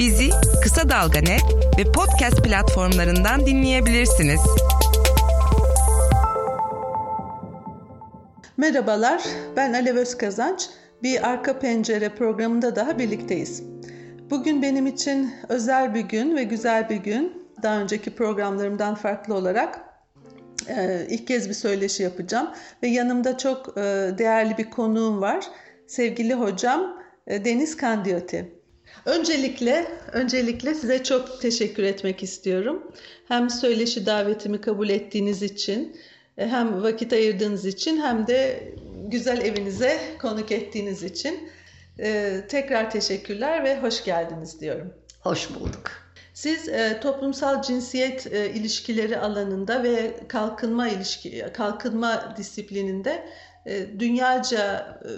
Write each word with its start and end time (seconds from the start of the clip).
Bizi 0.00 0.30
Kısa 0.62 0.88
Dalga 0.88 1.20
Net 1.20 1.42
ve 1.78 1.92
podcast 1.92 2.44
platformlarından 2.44 3.46
dinleyebilirsiniz. 3.46 4.40
Merhabalar, 8.56 9.22
ben 9.56 9.72
Alev 9.72 9.96
Özkazanç. 9.96 10.68
Bir 11.02 11.28
Arka 11.28 11.58
Pencere 11.58 12.08
programında 12.08 12.76
daha 12.76 12.98
birlikteyiz. 12.98 13.62
Bugün 14.30 14.62
benim 14.62 14.86
için 14.86 15.34
özel 15.48 15.94
bir 15.94 16.00
gün 16.00 16.36
ve 16.36 16.44
güzel 16.44 16.88
bir 16.88 16.96
gün. 16.96 17.46
Daha 17.62 17.80
önceki 17.80 18.14
programlarımdan 18.14 18.94
farklı 18.94 19.34
olarak 19.34 19.80
e, 20.68 21.06
ilk 21.08 21.26
kez 21.26 21.48
bir 21.48 21.54
söyleşi 21.54 22.02
yapacağım. 22.02 22.50
Ve 22.82 22.88
yanımda 22.88 23.38
çok 23.38 23.78
e, 23.78 23.80
değerli 24.18 24.58
bir 24.58 24.70
konuğum 24.70 25.20
var. 25.20 25.44
Sevgili 25.86 26.34
hocam 26.34 27.02
e, 27.26 27.44
Deniz 27.44 27.76
Kandiyoti. 27.76 28.59
Öncelikle, 29.04 29.86
öncelikle 30.12 30.74
size 30.74 31.04
çok 31.04 31.40
teşekkür 31.40 31.82
etmek 31.82 32.22
istiyorum. 32.22 32.92
Hem 33.28 33.50
söyleşi 33.50 34.06
davetimi 34.06 34.60
kabul 34.60 34.88
ettiğiniz 34.88 35.42
için, 35.42 35.96
hem 36.36 36.82
vakit 36.82 37.12
ayırdığınız 37.12 37.66
için 37.66 38.00
hem 38.00 38.26
de 38.26 38.68
güzel 39.06 39.40
evinize 39.40 39.98
konuk 40.20 40.52
ettiğiniz 40.52 41.02
için 41.02 41.50
e, 41.98 42.40
tekrar 42.48 42.90
teşekkürler 42.90 43.64
ve 43.64 43.80
hoş 43.80 44.04
geldiniz 44.04 44.60
diyorum. 44.60 44.94
Hoş 45.20 45.54
bulduk. 45.54 45.90
Siz 46.34 46.68
e, 46.68 47.00
toplumsal 47.00 47.62
cinsiyet 47.62 48.26
e, 48.32 48.50
ilişkileri 48.50 49.18
alanında 49.18 49.82
ve 49.82 50.16
kalkınma 50.28 50.88
ilişki 50.88 51.46
kalkınma 51.54 52.34
disiplininde 52.36 53.26
e, 53.66 54.00
dünyaca 54.00 54.98
e, 55.04 55.10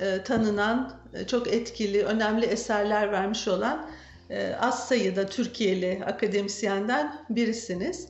e, 0.00 0.22
tanınan 0.22 1.00
e, 1.14 1.26
çok 1.26 1.48
etkili, 1.48 2.02
önemli 2.02 2.46
eserler 2.46 3.12
vermiş 3.12 3.48
olan 3.48 3.90
e, 4.30 4.54
az 4.60 4.88
sayıda 4.88 5.26
Türkiye'li 5.26 6.02
akademisyenden 6.06 7.26
birisiniz. 7.30 8.08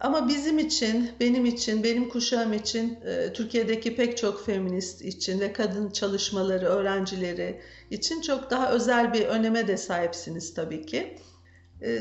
Ama 0.00 0.28
bizim 0.28 0.58
için, 0.58 1.10
benim 1.20 1.46
için, 1.46 1.84
benim 1.84 2.08
kuşağım 2.08 2.52
için, 2.52 2.98
Türkiye'deki 3.34 3.96
pek 3.96 4.16
çok 4.18 4.46
feminist 4.46 5.02
için 5.02 5.40
ve 5.40 5.52
kadın 5.52 5.90
çalışmaları, 5.90 6.66
öğrencileri 6.66 7.60
için 7.90 8.20
çok 8.20 8.50
daha 8.50 8.72
özel 8.72 9.12
bir 9.12 9.26
öneme 9.26 9.68
de 9.68 9.76
sahipsiniz 9.76 10.54
tabii 10.54 10.86
ki. 10.86 11.18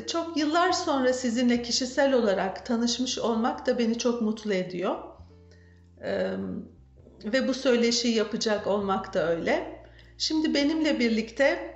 Çok 0.07 0.37
yıllar 0.37 0.71
sonra 0.71 1.13
sizinle 1.13 1.61
kişisel 1.61 2.13
olarak 2.13 2.65
tanışmış 2.65 3.19
olmak 3.19 3.65
da 3.67 3.79
beni 3.79 3.97
çok 3.97 4.21
mutlu 4.21 4.53
ediyor. 4.53 4.95
Ve 7.25 7.47
bu 7.47 7.53
söyleşiyi 7.53 8.15
yapacak 8.15 8.67
olmak 8.67 9.13
da 9.13 9.29
öyle. 9.29 9.83
Şimdi 10.17 10.53
benimle 10.53 10.99
birlikte 10.99 11.75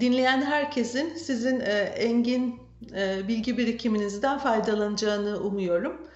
dinleyen 0.00 0.42
herkesin 0.42 1.14
sizin 1.14 1.60
engin 1.96 2.60
e, 2.96 3.28
bilgi 3.28 3.58
birikiminizden 3.58 4.38
faydalanacağını 4.38 5.40
umuyorum. 5.40 6.08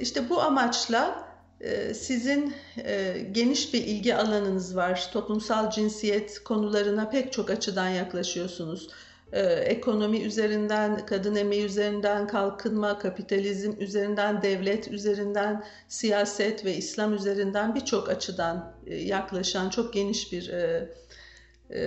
İşte 0.00 0.30
bu 0.30 0.40
amaçla 0.40 1.28
e, 1.60 1.94
sizin 1.94 2.54
e, 2.84 3.18
geniş 3.32 3.74
bir 3.74 3.84
ilgi 3.84 4.14
alanınız 4.14 4.76
var. 4.76 5.10
Toplumsal 5.12 5.70
cinsiyet 5.70 6.44
konularına 6.44 7.10
pek 7.10 7.32
çok 7.32 7.50
açıdan 7.50 7.88
yaklaşıyorsunuz. 7.88 8.88
Ekonomi 9.32 10.20
üzerinden, 10.20 11.06
kadın 11.06 11.34
emeği 11.34 11.64
üzerinden, 11.64 12.26
kalkınma, 12.26 12.98
kapitalizm 12.98 13.72
üzerinden, 13.78 14.42
devlet 14.42 14.88
üzerinden, 14.88 15.64
siyaset 15.88 16.64
ve 16.64 16.76
İslam 16.76 17.14
üzerinden 17.14 17.74
birçok 17.74 18.08
açıdan 18.08 18.74
yaklaşan 18.86 19.70
çok 19.70 19.92
geniş 19.92 20.32
bir 20.32 20.52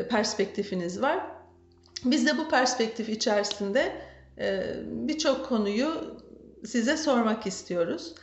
perspektifiniz 0.10 1.02
var. 1.02 1.42
Biz 2.06 2.28
de 2.28 2.38
bu 2.38 2.50
perspektif 2.50 3.10
içerisinde 3.10 3.92
e, 4.38 4.74
birçok 4.86 5.46
konuyu 5.46 6.18
size 6.66 6.98
sormak 6.98 7.48
istiyoruz. 7.48 8.16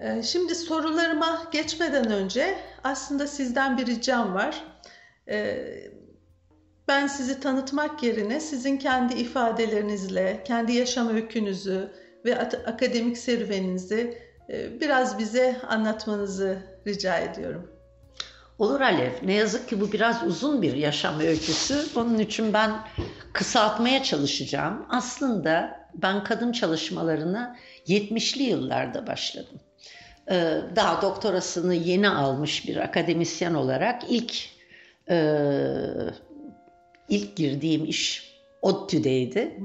E, 0.00 0.22
şimdi 0.22 0.54
sorularıma 0.54 1.48
geçmeden 1.52 2.10
önce 2.10 2.58
aslında 2.84 3.26
sizden 3.26 3.78
bir 3.78 3.86
ricam 3.86 4.34
var. 4.34 4.64
E, 5.28 5.64
ben 6.92 7.06
sizi 7.06 7.40
tanıtmak 7.40 8.02
yerine 8.02 8.40
sizin 8.40 8.76
kendi 8.76 9.14
ifadelerinizle, 9.14 10.42
kendi 10.44 10.72
yaşam 10.72 11.08
öykünüzü 11.08 11.92
ve 12.24 12.38
akademik 12.66 13.18
serüveninizi 13.18 14.18
biraz 14.80 15.18
bize 15.18 15.56
anlatmanızı 15.68 16.58
rica 16.86 17.18
ediyorum. 17.18 17.70
Olur 18.58 18.80
Alev. 18.80 19.10
Ne 19.22 19.32
yazık 19.32 19.68
ki 19.68 19.80
bu 19.80 19.92
biraz 19.92 20.22
uzun 20.26 20.62
bir 20.62 20.74
yaşam 20.74 21.20
öyküsü. 21.20 21.86
Onun 21.96 22.18
için 22.18 22.52
ben 22.52 22.70
kısaltmaya 23.32 24.02
çalışacağım. 24.02 24.86
Aslında 24.88 25.80
ben 25.94 26.24
kadın 26.24 26.52
çalışmalarına 26.52 27.56
70'li 27.86 28.42
yıllarda 28.42 29.06
başladım. 29.06 29.60
Ee, 30.30 30.56
daha 30.76 31.02
doktorasını 31.02 31.74
yeni 31.74 32.08
almış 32.08 32.68
bir 32.68 32.76
akademisyen 32.76 33.54
olarak 33.54 34.02
ilk 34.08 34.34
e, 35.10 35.16
ilk 37.12 37.36
girdiğim 37.36 37.84
iş 37.84 38.32
ODTÜ'deydi. 38.62 39.56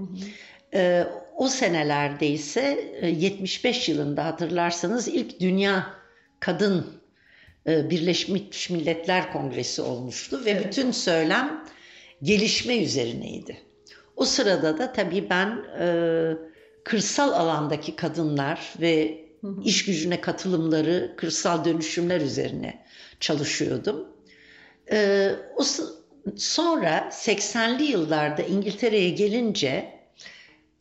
Ee, 0.74 1.04
o 1.38 1.48
senelerde 1.48 2.28
ise 2.28 2.94
75 3.18 3.90
yılında 3.90 4.26
hatırlarsanız 4.26 5.08
ilk 5.08 5.40
Dünya 5.40 5.94
Kadın 6.40 6.86
e, 7.68 7.90
Birleşmiş 7.90 8.70
Milletler 8.70 9.34
Kongresi 9.34 9.82
olmuştu 9.82 10.46
ve 10.46 10.50
evet. 10.50 10.66
bütün 10.66 10.92
söylem 10.92 11.66
gelişme 12.24 12.78
üzerineydi. 12.78 13.58
O 14.16 14.26
sırada 14.26 14.78
da 14.78 14.94
tabii 14.94 15.30
ben 15.30 15.66
e, 15.80 15.88
kırsal 16.84 17.32
alandaki 17.32 17.96
kadınlar 17.96 18.74
ve 18.82 19.26
hı 19.42 19.48
hı. 19.48 19.62
iş 19.64 19.86
gücüne 19.86 20.22
katılımları, 20.22 21.14
kırsal 21.18 21.66
dönüşümler 21.66 22.22
üzerine 22.22 22.86
çalışıyordum. 23.20 24.08
E, 24.92 25.30
o 25.56 25.64
sonra 26.38 27.10
80'li 27.12 27.84
yıllarda 27.84 28.42
İngiltere'ye 28.42 29.10
gelince 29.10 29.92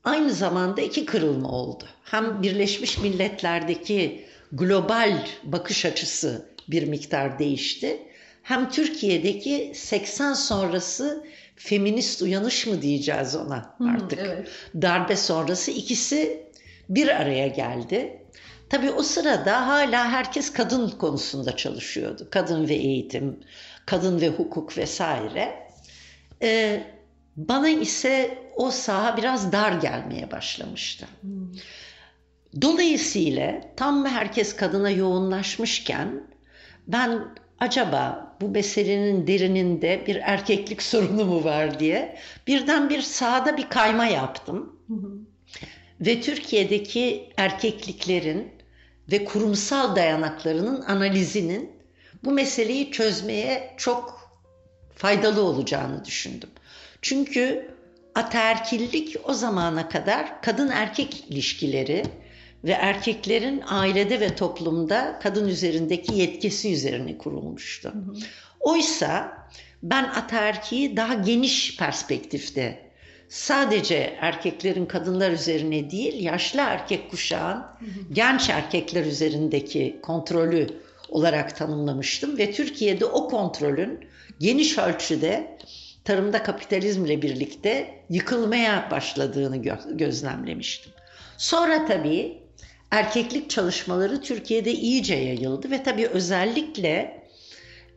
aynı 0.05 0.33
zamanda 0.33 0.81
iki 0.81 1.05
kırılma 1.05 1.49
oldu. 1.49 1.85
Hem 2.05 2.43
Birleşmiş 2.43 2.99
Milletler'deki 2.99 4.25
global 4.53 5.27
bakış 5.45 5.85
açısı 5.85 6.49
bir 6.69 6.89
miktar 6.89 7.39
değişti. 7.39 8.03
Hem 8.43 8.71
Türkiye'deki 8.71 9.73
80 9.75 10.33
sonrası 10.33 11.25
feminist 11.57 12.23
uyanış 12.23 12.67
mı 12.67 12.83
diyeceğiz 12.83 13.37
ona 13.37 13.77
artık. 13.81 14.19
Hmm, 14.21 14.27
evet. 14.27 14.49
Darbe 14.83 15.17
sonrası 15.17 15.71
ikisi 15.71 16.47
bir 16.89 17.09
araya 17.09 17.47
geldi. 17.47 18.23
Tabii 18.71 18.91
o 18.91 19.03
sırada 19.03 19.67
hala 19.67 20.11
herkes 20.11 20.53
kadın 20.53 20.91
konusunda 20.91 21.57
çalışıyordu. 21.57 22.29
Kadın 22.31 22.69
ve 22.69 22.75
eğitim, 22.75 23.41
kadın 23.87 24.21
ve 24.21 24.29
hukuk 24.29 24.79
vesaire. 24.79 25.69
Ee, 26.43 26.83
bana 27.37 27.69
ise 27.69 28.39
o 28.57 28.71
saha 28.71 29.17
biraz 29.17 29.53
dar 29.53 29.73
gelmeye 29.73 30.31
başlamıştı. 30.31 31.07
Hmm. 31.21 31.53
Dolayısıyla 32.63 33.61
tam 33.77 34.07
herkes 34.07 34.57
kadına 34.57 34.91
yoğunlaşmışken 34.91 36.23
ben 36.87 37.23
acaba 37.59 38.37
bu 38.41 38.49
meselenin 38.49 39.27
derininde 39.27 40.05
bir 40.07 40.17
erkeklik 40.17 40.83
sorunu 40.93 41.25
mu 41.25 41.45
var 41.45 41.81
diye 41.81 42.17
birden 42.47 42.91
bir 42.91 43.03
sahada 43.03 43.57
bir 43.57 43.69
kayma 43.69 44.07
yaptım. 44.07 44.81
Hı 44.89 44.95
hı. 44.95 45.13
Ve 46.01 46.21
Türkiye'deki 46.21 47.31
erkekliklerin 47.37 48.53
ve 49.13 49.25
kurumsal 49.25 49.97
dayanaklarının 49.97 50.83
analizinin 50.83 51.76
bu 52.27 52.31
meseleyi 52.31 52.91
çözmeye 52.91 53.75
çok 53.77 54.31
faydalı 54.95 55.43
olacağını 55.43 56.05
düşündüm. 56.05 56.51
Çünkü 57.03 57.71
ataerkillik 58.15 59.17
o 59.25 59.35
zamana 59.35 59.89
kadar 59.89 60.43
kadın 60.43 60.69
erkek 60.69 61.25
ilişkileri 61.29 62.03
ve 62.65 62.73
erkeklerin 62.73 63.63
ailede 63.69 64.21
ve 64.21 64.35
toplumda 64.35 65.19
kadın 65.23 65.49
üzerindeki 65.49 66.15
yetkisi 66.15 66.73
üzerine 66.73 67.19
kurulmuştu. 67.19 67.89
Hı 67.89 67.99
hı. 67.99 68.17
Oysa 68.61 69.39
ben 69.83 70.05
ataerkiyi 70.05 70.97
daha 70.97 71.15
geniş 71.15 71.77
perspektifte 71.77 72.91
sadece 73.29 74.17
erkeklerin 74.21 74.87
kadınlar 74.87 75.31
üzerine 75.31 75.91
değil 75.91 76.25
yaşlı 76.25 76.61
erkek 76.61 77.11
kuşağın 77.11 77.59
hı 77.59 77.85
hı. 77.85 78.13
genç 78.13 78.51
erkekler 78.51 79.05
üzerindeki 79.05 79.99
kontrolü 80.03 80.86
olarak 81.09 81.57
tanımlamıştım 81.57 82.39
ve 82.39 82.53
Türkiye'de 82.53 83.05
o 83.05 83.29
kontrolün 83.29 84.01
geniş 84.41 84.79
ölçüde 84.79 85.59
tarımda 86.05 86.43
kapitalizmle 86.43 87.23
birlikte 87.23 88.05
yıkılmaya 88.11 88.89
başladığını 88.91 89.57
gö- 89.57 89.97
gözlemlemiştim. 89.97 90.93
Sonra 91.39 91.87
tabii 91.87 92.43
erkeklik 92.91 93.51
çalışmaları 93.51 94.21
Türkiye'de 94.21 94.73
iyice 94.73 95.15
yayıldı 95.15 95.71
ve 95.71 95.83
tabii 95.83 96.07
özellikle 96.07 97.23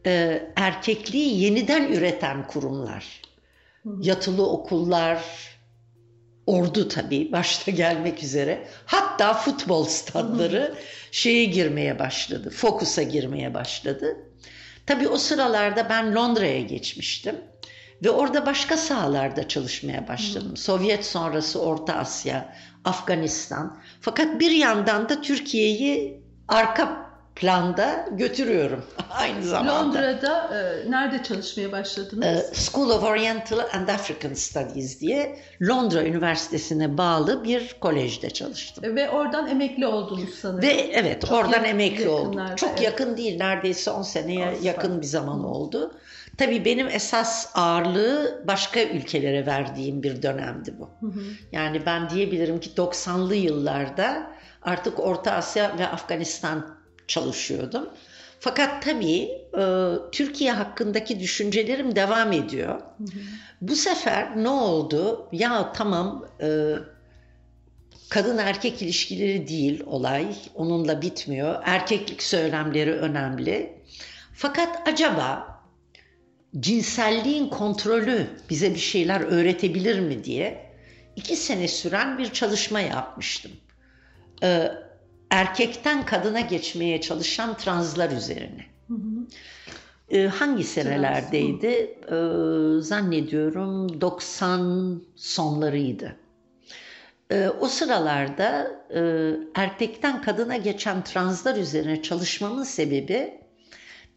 e, 0.05 0.43
erkekliği 0.55 1.43
yeniden 1.43 1.91
üreten 1.91 2.47
kurumlar 2.47 3.21
yatılı 4.01 4.49
okullar, 4.49 5.23
ordu 6.49 6.87
tabii 6.87 7.31
başta 7.31 7.71
gelmek 7.71 8.23
üzere. 8.23 8.67
Hatta 8.85 9.33
futbol 9.33 9.85
stadları 9.85 10.75
şeye 11.11 11.45
girmeye 11.45 11.99
başladı. 11.99 12.49
Fokus'a 12.49 13.03
girmeye 13.03 13.53
başladı. 13.53 14.17
Tabii 14.85 15.07
o 15.07 15.17
sıralarda 15.17 15.89
ben 15.89 16.15
Londra'ya 16.15 16.61
geçmiştim. 16.61 17.35
Ve 18.03 18.09
orada 18.09 18.45
başka 18.45 18.77
sahalarda 18.77 19.47
çalışmaya 19.47 20.07
başladım. 20.07 20.57
Sovyet 20.57 21.05
sonrası 21.05 21.61
Orta 21.61 21.93
Asya, 21.93 22.55
Afganistan. 22.85 23.81
Fakat 24.01 24.39
bir 24.39 24.51
yandan 24.51 25.09
da 25.09 25.21
Türkiye'yi 25.21 26.23
arka 26.47 27.08
planda 27.39 28.05
götürüyorum 28.11 28.85
aynı 29.09 29.43
zamanda. 29.43 29.79
Londra'da 29.79 30.49
e, 30.87 30.91
nerede 30.91 31.23
çalışmaya 31.23 31.71
başladınız? 31.71 32.25
E, 32.25 32.53
School 32.55 32.89
of 32.89 33.03
Oriental 33.03 33.59
and 33.73 33.87
African 33.87 34.33
Studies 34.33 34.99
diye 35.01 35.39
Londra 35.61 36.03
Üniversitesi'ne 36.03 36.97
bağlı 36.97 37.43
bir 37.43 37.75
kolejde 37.81 38.29
çalıştım. 38.29 38.83
E, 38.85 38.95
Ve 38.95 39.09
oradan 39.09 39.47
emekli 39.47 39.87
oldunuz 39.87 40.29
sanırım. 40.41 40.61
Ve 40.61 40.89
evet 40.93 41.21
Çok 41.21 41.31
oradan 41.31 41.51
yakın- 41.51 41.65
emekli 41.69 42.09
oldum. 42.09 42.41
Çok 42.55 42.69
evet. 42.69 42.81
yakın 42.81 43.17
değil 43.17 43.37
neredeyse 43.37 43.91
10 43.91 44.01
seneye 44.01 44.47
Asla. 44.47 44.67
yakın 44.67 45.01
bir 45.01 45.05
zaman 45.07 45.43
oldu. 45.43 45.91
Tabii 46.37 46.65
benim 46.65 46.87
esas 46.87 47.51
ağırlığı 47.55 48.43
başka 48.47 48.81
ülkelere 48.81 49.45
verdiğim 49.45 50.03
bir 50.03 50.21
dönemdi 50.21 50.73
bu. 50.79 50.89
Hı 51.07 51.11
hı. 51.11 51.19
Yani 51.51 51.85
ben 51.85 52.09
diyebilirim 52.09 52.59
ki 52.59 52.69
90'lı 52.77 53.35
yıllarda 53.35 54.31
artık 54.61 54.99
Orta 54.99 55.31
Asya 55.31 55.77
ve 55.79 55.87
Afganistan 55.87 56.78
çalışıyordum. 57.09 57.89
Fakat 58.39 58.83
tabii 58.83 59.31
e, 59.59 59.93
Türkiye 60.11 60.51
hakkındaki 60.51 61.19
düşüncelerim 61.19 61.95
devam 61.95 62.31
ediyor. 62.31 62.81
Bu 63.61 63.75
sefer 63.75 64.43
ne 64.43 64.49
oldu? 64.49 65.27
Ya 65.31 65.73
tamam 65.73 66.25
e, 66.41 66.73
kadın 68.09 68.37
erkek 68.37 68.81
ilişkileri 68.81 69.47
değil 69.47 69.83
olay. 69.85 70.35
Onunla 70.55 71.01
bitmiyor. 71.01 71.61
Erkeklik 71.65 72.23
söylemleri 72.23 72.93
önemli. 72.93 73.73
Fakat 74.33 74.87
acaba 74.87 75.59
cinselliğin 76.59 77.49
kontrolü 77.49 78.27
bize 78.49 78.73
bir 78.73 78.79
şeyler 78.79 79.21
öğretebilir 79.21 79.99
mi 79.99 80.23
diye 80.23 80.69
iki 81.15 81.35
sene 81.35 81.67
süren 81.67 82.17
bir 82.17 82.33
çalışma 82.33 82.79
yapmıştım. 82.79 83.51
Ee, 84.43 84.71
erkekten 85.29 86.05
kadına 86.05 86.39
geçmeye 86.39 87.01
çalışan 87.01 87.57
translar 87.57 88.11
üzerine. 88.11 88.65
Hı 88.87 88.93
hı. 88.93 89.27
Ee, 90.09 90.27
hangi 90.27 90.63
senelerdeydi? 90.63 91.67
Ee, 91.67 92.81
zannediyorum 92.81 94.01
90 94.01 95.01
sonlarıydı. 95.15 96.15
Ee, 97.31 97.49
o 97.59 97.67
sıralarda 97.67 98.71
e, 98.95 99.01
erkekten 99.55 100.21
kadına 100.21 100.57
geçen 100.57 101.03
translar 101.03 101.55
üzerine 101.55 102.01
çalışmamın 102.01 102.63
sebebi 102.63 103.39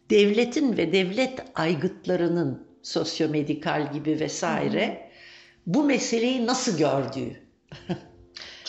devletin 0.09 0.77
ve 0.77 0.91
devlet 0.91 1.39
aygıtlarının 1.55 2.67
sosyomedikal 2.81 3.93
gibi 3.93 4.19
vesaire 4.19 5.09
bu 5.67 5.83
meseleyi 5.83 6.47
nasıl 6.47 6.77
gördüğü. 6.77 7.42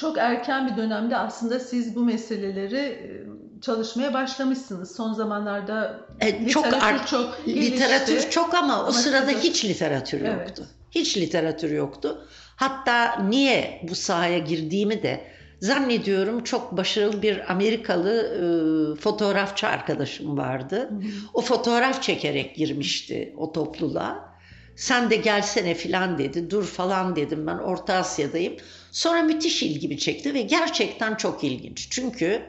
Çok 0.05 0.19
erken 0.19 0.69
bir 0.73 0.77
dönemde 0.77 1.17
aslında 1.17 1.61
siz 1.61 1.97
bu 1.97 2.05
meseleleri 2.05 2.77
e, 2.77 3.25
çalışmaya 3.61 4.15
başlamışsınız. 4.15 4.97
Son 4.97 5.13
zamanlarda 5.13 6.01
E, 6.21 6.49
çok 6.49 6.67
literatür 6.67 6.87
ar- 6.87 7.07
çok 7.07 7.47
gelişti. 7.47 7.73
Literatür 7.73 8.31
çok 8.31 8.55
ama, 8.55 8.79
o 8.81 8.83
Ama 8.83 8.93
sırada 8.93 9.27
siz- 9.31 9.43
hiç 9.45 9.65
literatür 9.65 10.21
Evet. 10.21 10.49
yoktu. 10.49 10.67
Hiç 10.91 11.17
literatür 11.17 11.71
yoktu. 11.71 12.27
Hatta 12.57 13.23
niye 13.23 13.81
bu 13.91 13.95
sahaya 13.95 14.39
girdiğimi 14.39 15.03
de 15.03 15.21
zannediyorum 15.61 16.45
çok 16.45 16.77
başarılı 16.77 17.23
bir 17.23 17.53
Amerikalı 17.53 18.13
e, 18.21 19.01
fotoğrafçı 19.01 19.67
arkadaşım 19.67 20.37
vardı. 20.39 20.91
O 21.35 21.41
fotoğraf 21.41 22.03
çekerek 22.03 22.57
girmişti 22.57 23.35
o 23.37 23.53
topluluğa. 23.53 24.35
Sen 24.77 25.11
de 25.11 25.17
gelsene 25.17 25.75
filan 25.75 26.19
dedi. 26.19 26.51
Dur 26.51 26.65
falan 26.65 27.17
dedim 27.17 27.47
ben 27.47 27.59
Orta 27.59 27.95
Asya'dayım. 27.95 28.57
Sonra 28.95 29.23
müthiş 29.23 29.63
ilgimi 29.63 29.99
çekti 29.99 30.35
ve 30.35 30.43
gerçekten 30.43 31.15
çok 31.15 31.45
ilginç. 31.45 31.89
Çünkü 31.91 32.43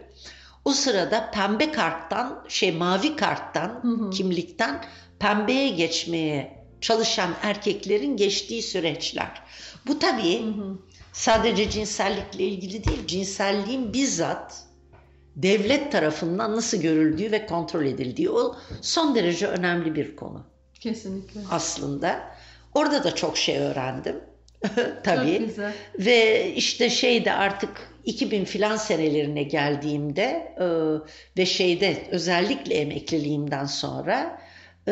o 0.66 0.72
sırada 0.72 1.32
pembe 1.32 1.72
karttan 1.72 2.46
şey 2.48 2.72
mavi 2.72 3.16
karttan 3.16 3.70
hı. 3.84 4.10
kimlikten 4.10 4.86
pembeye 5.20 5.70
geçmeye 5.70 6.66
çalışan 6.82 7.30
erkeklerin 7.42 8.18
geçtiği 8.18 8.62
süreçler. 8.62 9.42
Bu 9.88 10.00
tabii 10.00 10.42
Hı 10.42 10.48
hı. 10.48 10.78
sadece 11.14 11.70
cinsellikle 11.70 12.44
ilgili 12.44 12.84
değil, 12.84 13.08
cinselliğin 13.08 13.94
bizzat 13.94 14.64
devlet 15.36 15.92
tarafından 15.92 16.56
nasıl 16.56 16.78
görüldüğü 16.78 17.32
ve 17.32 17.46
kontrol 17.46 17.86
edildiği 17.86 18.30
o 18.30 18.56
son 18.82 19.16
derece 19.16 19.48
önemli 19.48 19.96
bir 19.96 20.16
konu 20.16 20.44
Kesinlikle. 20.80 21.40
aslında. 21.52 22.36
Orada 22.74 23.04
da 23.04 23.16
çok 23.16 23.38
şey 23.38 23.58
öğrendim. 23.58 24.35
tabii. 25.04 25.38
Çok 25.38 25.48
güzel. 25.48 25.74
Ve 26.00 26.52
işte 26.54 26.90
şeyde 26.90 27.34
artık 27.34 27.70
2000 28.06 28.46
filan 28.46 28.76
senelerine 28.76 29.44
geldiğimde 29.44 30.56
e, 30.60 30.66
ve 31.38 31.46
şeyde 31.46 32.08
özellikle 32.12 32.76
emekliliğimden 32.76 33.66
sonra 33.66 34.42
e, 34.88 34.92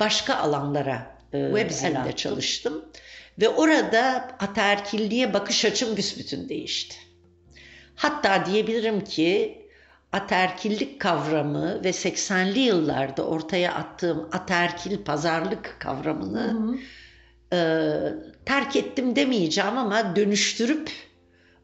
başka 0.00 0.34
alanlara 0.34 1.16
e, 1.32 1.46
Web 1.46 1.86
elimde 1.86 2.12
çalıştım. 2.12 2.84
Ve 3.40 3.48
orada 3.48 4.28
ataerkilliğe 4.40 5.34
bakış 5.34 5.64
açım 5.64 5.96
büsbütün 5.96 6.48
değişti. 6.48 6.96
Hatta 7.94 8.46
diyebilirim 8.46 9.04
ki 9.04 9.60
ataerkillik 10.12 11.00
kavramı 11.00 11.84
ve 11.84 11.90
80'li 11.90 12.60
yıllarda 12.60 13.26
ortaya 13.26 13.74
attığım 13.74 14.28
ataerkil 14.32 15.04
pazarlık 15.04 15.76
kavramını 15.78 16.42
Hı 16.42 16.72
hı. 16.72 16.76
E, 17.52 17.58
terk 18.46 18.76
ettim 18.76 19.16
demeyeceğim 19.16 19.78
ama 19.78 20.16
dönüştürüp 20.16 20.90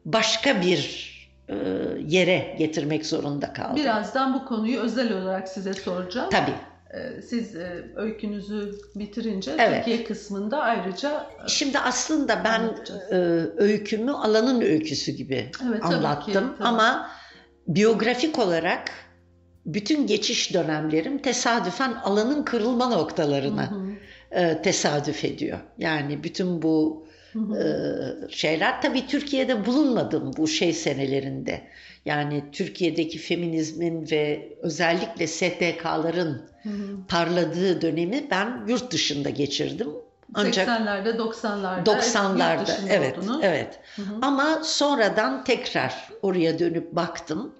başka 0.05 0.61
bir 0.61 1.07
e, 1.49 1.55
yere 2.07 2.55
getirmek 2.59 3.05
zorunda 3.05 3.53
kaldım. 3.53 3.75
Birazdan 3.75 4.33
bu 4.33 4.45
konuyu 4.45 4.79
özel 4.79 5.13
olarak 5.13 5.47
size 5.49 5.73
soracağım. 5.73 6.29
Tabii. 6.31 6.53
Ee, 6.93 7.21
Siz 7.21 7.55
e, 7.55 7.91
öykünüzü 7.95 8.75
bitirince 8.95 9.51
Evet. 9.59 9.85
Türkiye 9.85 10.03
kısmında 10.03 10.59
ayrıca 10.61 11.27
e, 11.45 11.47
Şimdi 11.47 11.79
aslında 11.79 12.41
ben 12.43 12.59
Anlatacağız. 12.59 13.01
e, 13.11 13.15
öykümü 13.57 14.11
alanın 14.11 14.61
öyküsü 14.61 15.11
gibi 15.11 15.35
Evet, 15.35 15.51
tabii 15.63 15.79
ki, 15.79 15.85
anlattım 15.95 16.53
tabii. 16.57 16.67
ama 16.67 17.09
biyografik 17.67 18.39
olarak 18.39 18.91
bütün 19.65 20.07
geçiş 20.07 20.53
dönemlerim 20.53 21.17
tesadüfen 21.21 21.93
alanın 22.03 22.43
kırılma 22.43 22.89
noktalarına 22.89 23.71
Hı 23.71 23.75
hı. 23.75 23.87
E, 24.31 24.61
tesadüf 24.61 25.25
ediyor. 25.25 25.59
Yani 25.77 26.23
bütün 26.23 26.61
bu 26.61 27.07
e, 27.35 27.63
şeyler 28.29 28.81
tabii 28.81 29.07
Türkiye'de 29.07 29.65
bulunmadım 29.65 30.33
bu 30.37 30.47
şey 30.47 30.73
senelerinde. 30.73 31.61
Yani 32.05 32.43
Türkiye'deki 32.51 33.17
feminizmin 33.17 34.07
ve 34.11 34.53
özellikle 34.61 35.27
STK'ların 35.27 36.49
parladığı 37.07 37.81
dönemi 37.81 38.27
ben 38.31 38.63
yurt 38.67 38.91
dışında 38.91 39.29
geçirdim. 39.29 39.87
Ancak 40.33 40.67
80'lerde 40.67 41.17
90'larda 41.17 41.83
90'larda 41.83 42.59
yurt 42.59 42.67
dışında 42.67 42.93
evet 42.93 43.17
oldunuz. 43.17 43.39
evet. 43.43 43.79
Hı 43.95 44.01
hı. 44.01 44.15
Ama 44.21 44.59
sonradan 44.63 45.43
tekrar 45.43 46.09
oraya 46.21 46.59
dönüp 46.59 46.91
baktım. 46.91 47.55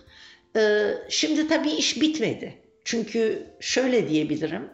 Ee, 0.56 0.94
şimdi 1.10 1.48
tabii 1.48 1.72
iş 1.72 2.02
bitmedi. 2.02 2.58
Çünkü 2.84 3.48
şöyle 3.60 4.10
diyebilirim. 4.10 4.70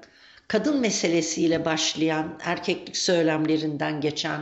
Kadın 0.53 0.79
meselesiyle 0.79 1.65
başlayan 1.65 2.39
erkeklik 2.43 2.97
söylemlerinden 2.97 4.01
geçen 4.01 4.41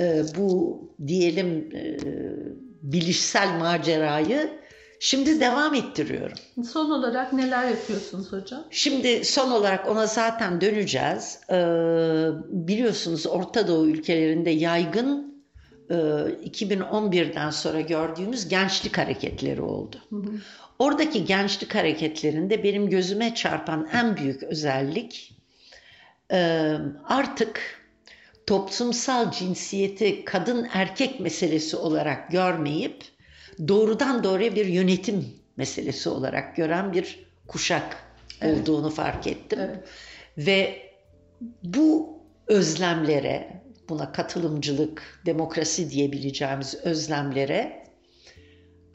e, 0.00 0.22
bu 0.36 0.80
diyelim 1.06 1.70
e, 1.74 1.98
bilişsel 2.82 3.58
macerayı 3.58 4.50
şimdi 5.00 5.40
devam 5.40 5.74
ettiriyorum. 5.74 6.38
Son 6.72 6.90
olarak 6.90 7.32
neler 7.32 7.68
yapıyorsunuz 7.68 8.32
hocam? 8.32 8.64
Şimdi 8.70 9.24
son 9.24 9.50
olarak 9.50 9.88
ona 9.88 10.06
zaten 10.06 10.60
döneceğiz. 10.60 11.40
Ee, 11.50 11.54
biliyorsunuz 12.48 13.26
Orta 13.26 13.68
Doğu 13.68 13.86
ülkelerinde 13.86 14.50
yaygın 14.50 15.44
e, 15.90 15.94
2011'den 15.94 17.50
sonra 17.50 17.80
gördüğümüz 17.80 18.48
gençlik 18.48 18.98
hareketleri 18.98 19.62
oldu. 19.62 19.96
Hı 20.10 20.16
hı. 20.16 20.30
Oradaki 20.78 21.24
gençlik 21.24 21.74
hareketlerinde 21.74 22.62
benim 22.64 22.90
gözüme 22.90 23.34
çarpan 23.34 23.88
en 23.92 24.16
büyük 24.16 24.42
özellik 24.42 25.34
e, 26.32 26.72
artık 27.04 27.60
toplumsal 28.46 29.32
cinsiyeti 29.32 30.24
kadın 30.24 30.68
erkek 30.72 31.20
meselesi 31.20 31.76
olarak 31.76 32.30
görmeyip 32.30 33.04
doğrudan 33.68 34.24
doğruya 34.24 34.54
bir 34.54 34.66
yönetim 34.66 35.26
meselesi 35.56 36.08
olarak 36.08 36.56
gören 36.56 36.92
bir 36.92 37.26
kuşak 37.46 37.96
Evet. 38.40 38.60
olduğunu 38.60 38.90
fark 38.90 39.26
ettim. 39.26 39.58
Evet. 39.62 39.88
Ve 40.38 40.82
bu 41.62 42.18
özlemlere 42.46 43.62
buna 43.88 44.12
katılımcılık, 44.12 45.22
demokrasi 45.26 45.90
diyebileceğimiz 45.90 46.74
özlemlere 46.74 47.87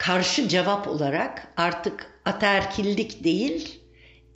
karşı 0.06 0.48
cevap 0.48 0.88
olarak 0.88 1.48
artık 1.56 2.06
ataerkillik 2.24 3.24
değil, 3.24 3.80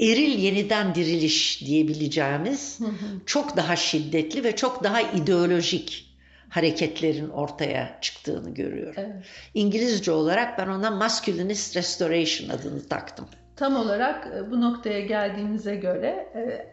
eril 0.00 0.38
yeniden 0.38 0.94
diriliş 0.94 1.66
diyebileceğimiz 1.66 2.78
çok 3.26 3.56
daha 3.56 3.76
şiddetli 3.76 4.44
ve 4.44 4.56
çok 4.56 4.84
daha 4.84 5.00
ideolojik 5.00 6.16
hareketlerin 6.48 7.28
ortaya 7.28 7.98
çıktığını 8.00 8.54
görüyorum. 8.54 8.94
Evet. 8.96 9.24
İngilizce 9.54 10.12
olarak 10.12 10.58
ben 10.58 10.68
ona 10.68 10.90
masculinist 10.90 11.76
restoration 11.76 12.48
adını 12.48 12.88
taktım. 12.88 13.26
Tam 13.56 13.76
olarak 13.76 14.28
e, 14.36 14.50
bu 14.50 14.60
noktaya 14.60 15.00
geldiğimize 15.00 15.76
göre 15.76 16.32
e, 16.34 16.66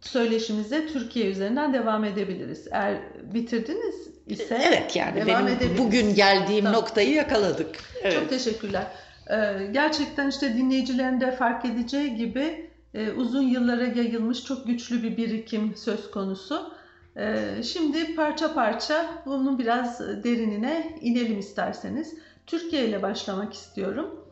söyleşimize 0.00 0.86
Türkiye 0.86 1.26
üzerinden 1.26 1.74
devam 1.74 2.04
edebiliriz. 2.04 2.68
Eğer 2.70 2.98
bitirdiniz 3.34 4.17
ise 4.28 4.60
Evet 4.68 4.96
yani 4.96 5.26
devam 5.26 5.46
benim 5.46 5.56
edebiliriz. 5.56 5.78
bugün 5.78 6.14
geldiğim 6.14 6.64
Tamam. 6.64 6.80
noktayı 6.80 7.10
yakaladık. 7.14 7.76
Evet. 8.02 8.12
Çok 8.14 8.28
teşekkürler. 8.30 8.86
Ee, 9.30 9.66
gerçekten 9.72 10.28
işte 10.28 10.54
dinleyicilerin 10.54 11.20
de 11.20 11.32
fark 11.32 11.64
edeceği 11.64 12.16
gibi 12.16 12.70
e, 12.94 13.10
uzun 13.10 13.42
yıllara 13.42 13.84
yayılmış 13.84 14.44
çok 14.44 14.66
güçlü 14.66 15.02
bir 15.02 15.16
birikim 15.16 15.76
söz 15.76 16.10
konusu. 16.10 16.72
Ee, 17.16 17.62
şimdi 17.62 18.16
parça 18.16 18.54
parça 18.54 19.06
bunun 19.26 19.58
biraz 19.58 20.00
derinine 20.00 20.98
inelim 21.00 21.38
isterseniz. 21.38 22.14
Türkiye 22.46 22.84
ile 22.84 23.02
başlamak 23.02 23.54
istiyorum. 23.54 24.24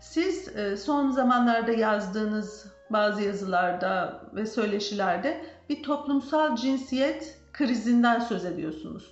Siz 0.00 0.56
e, 0.56 0.76
son 0.76 1.10
zamanlarda 1.10 1.72
yazdığınız 1.72 2.66
bazı 2.90 3.22
yazılarda 3.22 4.22
ve 4.34 4.46
söyleşilerde 4.46 5.40
bir 5.68 5.82
toplumsal 5.82 6.56
cinsiyet 6.56 7.38
krizinden 7.52 8.20
söz 8.20 8.44
ediyorsunuz. 8.44 9.10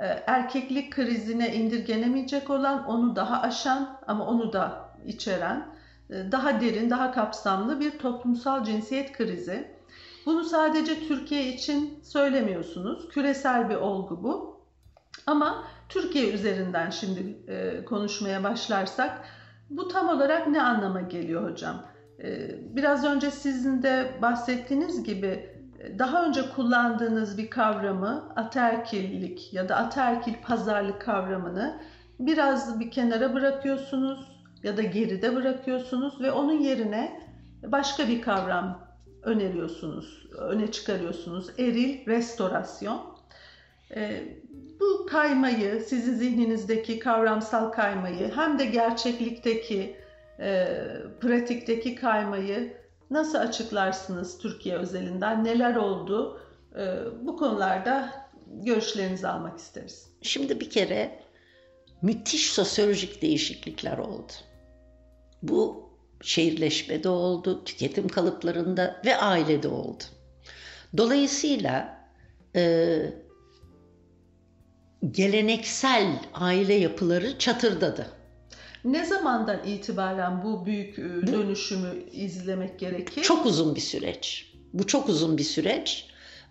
E, 0.00 0.04
Erkeklik 0.26 0.92
krizine 0.92 1.54
indirgenemeyecek 1.54 2.50
olan, 2.50 2.86
onu 2.86 3.16
daha 3.16 3.42
aşan 3.42 3.98
ama 4.06 4.26
onu 4.26 4.52
da 4.52 4.88
içeren, 5.06 5.66
e, 6.10 6.32
daha 6.32 6.60
derin, 6.60 6.90
daha 6.90 7.12
kapsamlı 7.12 7.80
bir 7.80 7.98
toplumsal 7.98 8.64
cinsiyet 8.64 9.12
krizi. 9.12 9.74
Bunu 10.26 10.44
sadece 10.44 11.08
Türkiye 11.08 11.54
için 11.54 12.00
söylemiyorsunuz. 12.02 13.08
Küresel 13.08 13.70
bir 13.70 13.74
olgu 13.76 14.22
bu. 14.22 14.60
Ama 15.26 15.64
Türkiye 15.88 16.32
üzerinden 16.32 16.90
şimdi 16.90 17.38
e, 17.48 17.84
konuşmaya 17.84 18.44
başlarsak 18.44 19.24
bu 19.70 19.88
tam 19.88 20.08
olarak 20.08 20.48
ne 20.48 20.62
anlama 20.62 21.00
geliyor 21.00 21.50
hocam? 21.50 21.86
E, 22.22 22.50
biraz 22.76 23.04
önce 23.04 23.30
sizin 23.30 23.82
de 23.82 24.10
bahsettiğiniz 24.22 25.04
gibi 25.04 25.53
daha 25.98 26.26
önce 26.26 26.42
kullandığınız 26.56 27.38
bir 27.38 27.50
kavramı 27.50 28.32
ataerkillik 28.36 29.52
ya 29.52 29.68
da 29.68 29.76
ataerkil 29.76 30.34
pazarlık 30.42 31.00
kavramını 31.00 31.80
biraz 32.18 32.80
bir 32.80 32.90
kenara 32.90 33.34
bırakıyorsunuz 33.34 34.34
ya 34.62 34.76
da 34.76 34.82
geride 34.82 35.36
bırakıyorsunuz 35.36 36.20
ve 36.20 36.32
onun 36.32 36.60
yerine 36.60 37.20
başka 37.62 38.08
bir 38.08 38.22
kavram 38.22 38.84
öneriyorsunuz, 39.22 40.26
öne 40.38 40.70
çıkarıyorsunuz. 40.70 41.50
Eril 41.58 42.06
restorasyon. 42.06 43.00
Ee, 43.96 44.22
bu 44.80 45.06
kaymayı, 45.06 45.80
sizin 45.80 46.14
zihninizdeki 46.14 46.98
kavramsal 46.98 47.72
kaymayı 47.72 48.32
hem 48.34 48.58
de 48.58 48.64
gerçeklikteki, 48.64 49.96
e, 50.40 50.66
pratikteki 51.20 51.94
kaymayı 51.94 52.83
nasıl 53.10 53.38
açıklarsınız 53.38 54.38
Türkiye 54.38 54.76
özelinden? 54.76 55.44
Neler 55.44 55.76
oldu? 55.76 56.40
Ee, 56.78 56.96
bu 57.22 57.36
konularda 57.36 58.12
görüşlerinizi 58.46 59.28
almak 59.28 59.58
isteriz. 59.58 60.08
Şimdi 60.22 60.60
bir 60.60 60.70
kere 60.70 61.20
müthiş 62.02 62.52
sosyolojik 62.52 63.22
değişiklikler 63.22 63.98
oldu. 63.98 64.32
Bu 65.42 65.90
şehirleşmede 66.22 67.08
oldu, 67.08 67.64
tüketim 67.64 68.08
kalıplarında 68.08 69.00
ve 69.06 69.16
ailede 69.16 69.68
oldu. 69.68 70.04
Dolayısıyla 70.96 71.98
e, 72.56 72.96
geleneksel 75.10 76.20
aile 76.34 76.74
yapıları 76.74 77.38
çatırdadı. 77.38 78.23
Ne 78.84 79.04
zamandan 79.04 79.64
itibaren 79.64 80.44
bu 80.44 80.66
büyük 80.66 80.98
e, 80.98 81.02
dönüşümü 81.02 82.10
izlemek 82.12 82.78
gerekir? 82.78 83.22
Çok 83.22 83.46
uzun 83.46 83.74
bir 83.74 83.80
süreç. 83.80 84.52
Bu 84.72 84.86
çok 84.86 85.08
uzun 85.08 85.38
bir 85.38 85.44
süreç. 85.44 86.06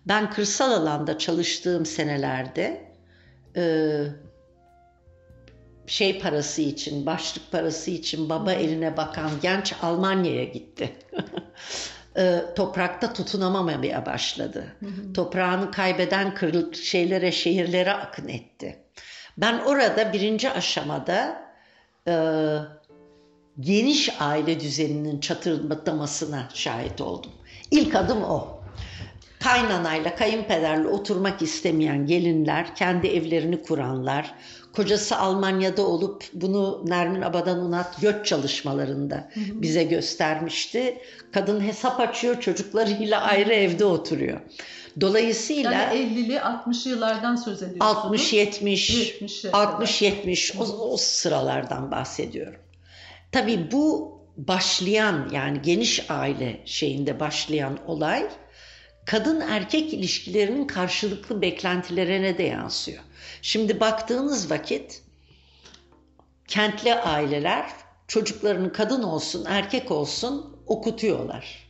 Ben 0.08 0.30
kırsal 0.30 0.72
alanda 0.72 1.18
çalıştığım 1.18 1.86
senelerde 1.86 2.92
e, 3.56 3.92
şey 5.86 6.18
parası 6.20 6.62
için, 6.62 7.06
başlık 7.06 7.52
parası 7.52 7.90
için 7.90 8.28
baba 8.28 8.52
eline 8.52 8.96
bakan 8.96 9.30
genç 9.42 9.74
Almanya'ya 9.82 10.44
gitti. 10.44 10.92
E, 12.16 12.42
toprakta 12.56 13.12
tutunamamaya 13.12 14.06
başladı. 14.06 14.76
Toprağını 15.14 15.70
kaybeden 15.70 16.34
kırıl 16.34 16.72
şeylere, 16.72 17.32
şehirlere 17.32 17.92
akın 17.92 18.28
etti. 18.28 18.76
Ben 19.38 19.58
orada 19.58 20.12
birinci 20.12 20.50
aşamada 20.50 21.43
e, 22.08 22.14
geniş 23.60 24.20
aile 24.20 24.60
düzeninin 24.60 25.20
çatırdamasına 25.20 26.48
şahit 26.54 27.00
oldum. 27.00 27.32
İlk 27.70 27.94
adım 27.94 28.22
o. 28.22 28.63
Kaynanayla, 29.44 30.14
kayınpederle 30.14 30.88
oturmak 30.88 31.42
istemeyen 31.42 32.06
gelinler, 32.06 32.74
kendi 32.74 33.06
evlerini 33.06 33.62
kuranlar, 33.62 34.34
kocası 34.72 35.16
Almanya'da 35.16 35.82
olup 35.82 36.24
bunu 36.32 36.82
Nermin 36.86 37.22
Abadan 37.22 37.58
Unat 37.58 38.00
göç 38.00 38.26
çalışmalarında 38.26 39.30
bize 39.36 39.84
göstermişti. 39.84 40.98
Kadın 41.32 41.60
hesap 41.60 42.00
açıyor, 42.00 42.40
çocuklarıyla 42.40 43.20
ayrı 43.20 43.52
evde 43.52 43.84
oturuyor. 43.84 44.40
Dolayısıyla 45.00 45.72
Yani 45.72 45.98
50'li 45.98 46.36
60'lı 46.36 46.90
yıllardan 46.90 47.36
söz 47.36 47.62
ediyorsunuz. 47.62 47.96
60 47.96 48.32
70 48.32 48.90
70'e 48.90 49.50
60 49.52 50.02
70 50.02 50.56
o, 50.56 50.62
o 50.62 50.96
sıralardan 50.96 51.90
bahsediyorum. 51.90 52.60
Tabii 53.32 53.68
bu 53.72 54.14
başlayan 54.36 55.28
yani 55.32 55.62
geniş 55.62 56.10
aile 56.10 56.60
şeyinde 56.64 57.20
başlayan 57.20 57.78
olay 57.86 58.28
kadın 59.06 59.40
erkek 59.40 59.94
ilişkilerinin 59.94 60.66
karşılıklı 60.66 61.42
beklentilerine 61.42 62.38
de 62.38 62.42
yansıyor. 62.42 63.02
Şimdi 63.42 63.80
baktığınız 63.80 64.50
vakit 64.50 65.02
kentli 66.48 66.94
aileler 66.94 67.70
çocuklarını 68.08 68.72
kadın 68.72 69.02
olsun 69.02 69.44
erkek 69.48 69.90
olsun 69.90 70.56
okutuyorlar. 70.66 71.64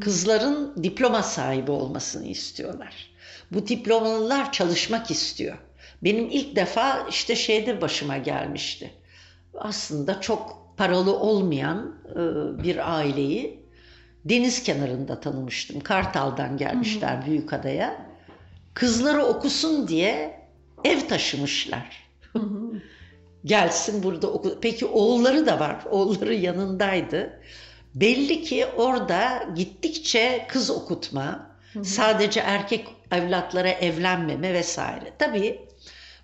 Kızların 0.00 0.82
diploma 0.82 1.22
sahibi 1.22 1.70
olmasını 1.70 2.26
istiyorlar. 2.26 3.10
Bu 3.50 3.68
diplomalılar 3.68 4.52
çalışmak 4.52 5.10
istiyor. 5.10 5.58
Benim 6.04 6.30
ilk 6.30 6.56
defa 6.56 7.06
işte 7.10 7.36
şeyde 7.36 7.80
başıma 7.80 8.16
gelmişti. 8.16 8.90
Aslında 9.54 10.20
çok 10.20 10.72
paralı 10.76 11.18
olmayan 11.18 11.96
e, 12.10 12.14
bir 12.62 12.96
aileyi 12.96 13.61
deniz 14.24 14.62
kenarında 14.62 15.20
tanımıştım. 15.20 15.80
Kartal'dan 15.80 16.56
gelmişler 16.56 17.26
Büyükada'ya. 17.26 18.06
Kızları 18.74 19.24
okusun 19.24 19.88
diye 19.88 20.40
ev 20.84 21.00
taşımışlar. 21.00 22.08
Gelsin 23.44 24.02
burada 24.02 24.32
oku. 24.32 24.58
Peki 24.60 24.86
oğulları 24.86 25.46
da 25.46 25.60
var. 25.60 25.84
Oğulları 25.90 26.34
yanındaydı. 26.34 27.40
Belli 27.94 28.42
ki 28.42 28.66
orada 28.66 29.48
gittikçe 29.56 30.46
kız 30.48 30.70
okutma, 30.70 31.56
sadece 31.82 32.40
erkek 32.40 32.86
evlatlara 33.10 33.68
evlenmeme 33.68 34.54
vesaire. 34.54 35.12
Tabii 35.18 35.60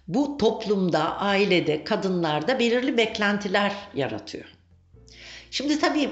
bu 0.08 0.36
toplumda, 0.38 1.16
ailede, 1.16 1.84
kadınlarda 1.84 2.58
belirli 2.58 2.96
beklentiler 2.96 3.72
yaratıyor. 3.94 4.44
Şimdi 5.50 5.80
tabii 5.80 6.10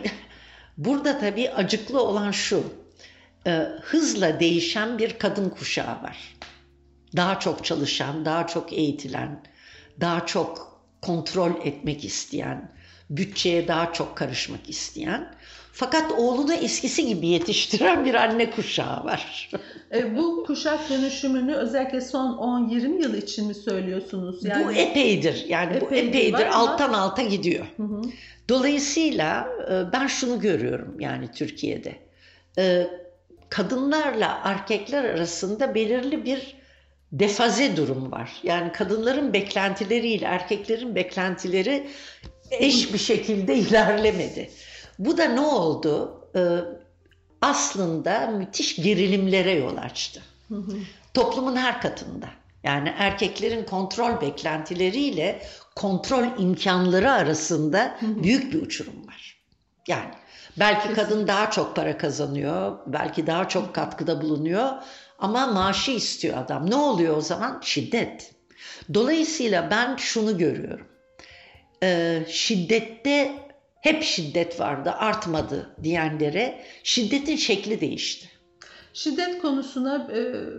burada 0.76 1.18
tabii 1.18 1.50
acıklı 1.50 2.02
olan 2.02 2.30
şu, 2.30 2.64
e, 3.46 3.50
hızla 3.82 4.40
değişen 4.40 4.98
bir 4.98 5.18
kadın 5.18 5.48
kuşağı 5.48 6.02
var. 6.02 6.36
Daha 7.16 7.40
çok 7.40 7.64
çalışan, 7.64 8.24
daha 8.24 8.46
çok 8.46 8.72
eğitilen, 8.72 9.42
daha 10.00 10.26
çok 10.26 10.80
kontrol 11.02 11.66
etmek 11.66 12.04
isteyen, 12.04 12.72
bütçeye 13.10 13.68
daha 13.68 13.92
çok 13.92 14.16
karışmak 14.16 14.70
isteyen. 14.70 15.34
Fakat 15.78 16.12
oğlunu 16.12 16.54
eskisi 16.54 17.06
gibi 17.06 17.26
yetiştiren 17.26 18.04
bir 18.04 18.14
anne 18.14 18.50
kuşağı 18.50 19.04
var. 19.04 19.50
E, 19.94 20.16
bu 20.16 20.44
kuşak 20.46 20.90
dönüşümünü 20.90 21.54
özellikle 21.54 22.00
son 22.00 22.32
10-20 22.70 23.02
yıl 23.02 23.14
için 23.14 23.46
mi 23.46 23.54
söylüyorsunuz? 23.54 24.44
bu 24.44 24.72
epeydir. 24.72 25.44
Yani 25.48 25.80
bu 25.80 25.84
Epeydir 25.84 26.08
epeydir. 26.08 26.32
var 26.32 26.46
ama- 26.46 26.54
Alttan 26.72 26.92
alta 26.92 27.22
gidiyor. 27.22 27.66
Hı 27.76 27.82
hı. 27.82 28.02
Dolayısıyla 28.48 29.48
e, 29.70 29.92
ben 29.92 30.06
şunu 30.06 30.40
görüyorum 30.40 31.00
yani 31.00 31.28
Türkiye'de. 31.32 31.92
E, 32.58 32.86
Kadınlarla 33.48 34.40
erkekler 34.44 35.04
arasında 35.04 35.74
belirli 35.74 36.24
bir 36.24 36.54
defaze 37.12 37.76
durum 37.76 38.12
var. 38.12 38.30
Yani 38.42 38.72
kadınların 38.72 39.32
beklentileriyle 39.32 40.24
erkeklerin 40.26 40.94
beklentileri 40.94 41.86
eş 42.50 42.92
bir 42.92 42.98
şekilde 42.98 43.54
ilerlemedi. 43.58 44.50
Bu 44.98 45.18
da 45.18 45.24
ne 45.24 45.40
oldu? 45.40 46.24
Ee, 46.36 46.58
aslında 47.42 48.26
müthiş 48.26 48.76
gerilimlere 48.76 49.50
yol 49.52 49.76
açtı. 49.76 50.22
Toplumun 51.14 51.56
her 51.56 51.80
katında. 51.80 52.26
Yani 52.64 52.94
erkeklerin 52.98 53.64
kontrol 53.64 54.20
beklentileriyle 54.20 55.42
kontrol 55.76 56.24
imkanları 56.38 57.12
arasında 57.12 57.98
büyük 58.02 58.52
bir 58.52 58.62
uçurum 58.62 59.06
var. 59.06 59.42
Yani 59.88 60.10
belki 60.56 60.94
kadın 60.94 61.28
daha 61.28 61.50
çok 61.50 61.76
para 61.76 61.98
kazanıyor, 61.98 62.78
belki 62.86 63.26
daha 63.26 63.48
çok 63.48 63.74
katkıda 63.74 64.22
bulunuyor 64.22 64.70
ama 65.18 65.46
maaşı 65.46 65.90
istiyor 65.90 66.38
adam. 66.38 66.70
Ne 66.70 66.74
oluyor 66.74 67.16
o 67.16 67.20
zaman? 67.20 67.60
Şiddet. 67.64 68.34
Dolayısıyla 68.94 69.70
ben 69.70 69.96
şunu 69.96 70.38
görüyorum. 70.38 70.86
Ee, 71.82 72.22
şiddette 72.28 73.45
hep 73.86 74.02
şiddet 74.02 74.60
vardı, 74.60 74.90
artmadı 74.98 75.70
diyenlere 75.82 76.60
şiddetin 76.82 77.36
şekli 77.36 77.80
değişti. 77.80 78.28
Şiddet 78.92 79.42
konusuna 79.42 80.08
e, 80.12 80.18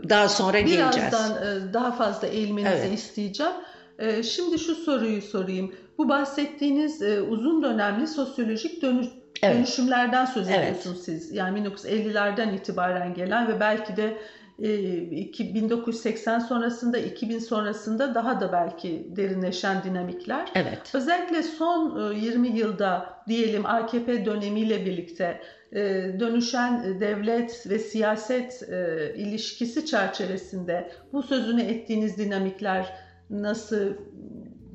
daha 0.09 0.29
sonra 0.29 0.65
birazdan 0.65 1.29
geleceğiz. 1.29 1.63
e, 1.69 1.73
daha 1.73 1.91
fazla 1.91 2.27
eğilmenizi 2.27 2.75
Evet. 2.75 2.93
isteyeceğim. 2.99 3.51
E, 3.99 4.23
şimdi 4.23 4.59
şu 4.59 4.75
soruyu 4.75 5.21
sorayım. 5.21 5.75
Bu 5.97 6.09
bahsettiğiniz 6.09 7.01
e, 7.01 7.21
uzun 7.21 7.63
dönemli 7.63 8.07
sosyolojik 8.07 8.81
dönüş, 8.81 9.07
Evet. 9.43 9.55
dönüşümlerden 9.55 10.25
söz 10.25 10.49
Evet. 10.49 10.59
ediyorsunuz 10.59 11.01
siz. 11.05 11.31
Yani 11.31 11.59
1950'lerden 11.59 12.53
itibaren 12.53 13.13
gelen 13.13 13.47
ve 13.47 13.59
belki 13.59 13.97
de 13.97 14.17
1980 14.59 16.39
sonrasında 16.39 16.97
2000 16.97 17.39
sonrasında 17.39 18.15
daha 18.15 18.41
da 18.41 18.51
belki 18.51 19.07
derinleşen 19.15 19.83
dinamikler. 19.83 20.51
Evet. 20.55 20.95
Özellikle 20.95 21.43
son 21.43 22.11
e, 22.13 22.19
20 22.19 22.47
yılda 22.47 23.23
diyelim 23.27 23.65
AKP 23.65 24.25
dönemiyle 24.25 24.85
birlikte 24.85 25.41
e, 25.71 25.79
dönüşen 26.19 26.83
e, 26.83 26.99
devlet 26.99 27.69
ve 27.69 27.79
siyaset 27.79 28.69
e, 28.69 29.13
ilişkisi 29.17 29.85
çerçevesinde 29.85 30.91
bu 31.13 31.23
sözünü 31.23 31.61
ettiğiniz 31.61 32.17
dinamikler 32.17 32.93
nasıl 33.29 33.93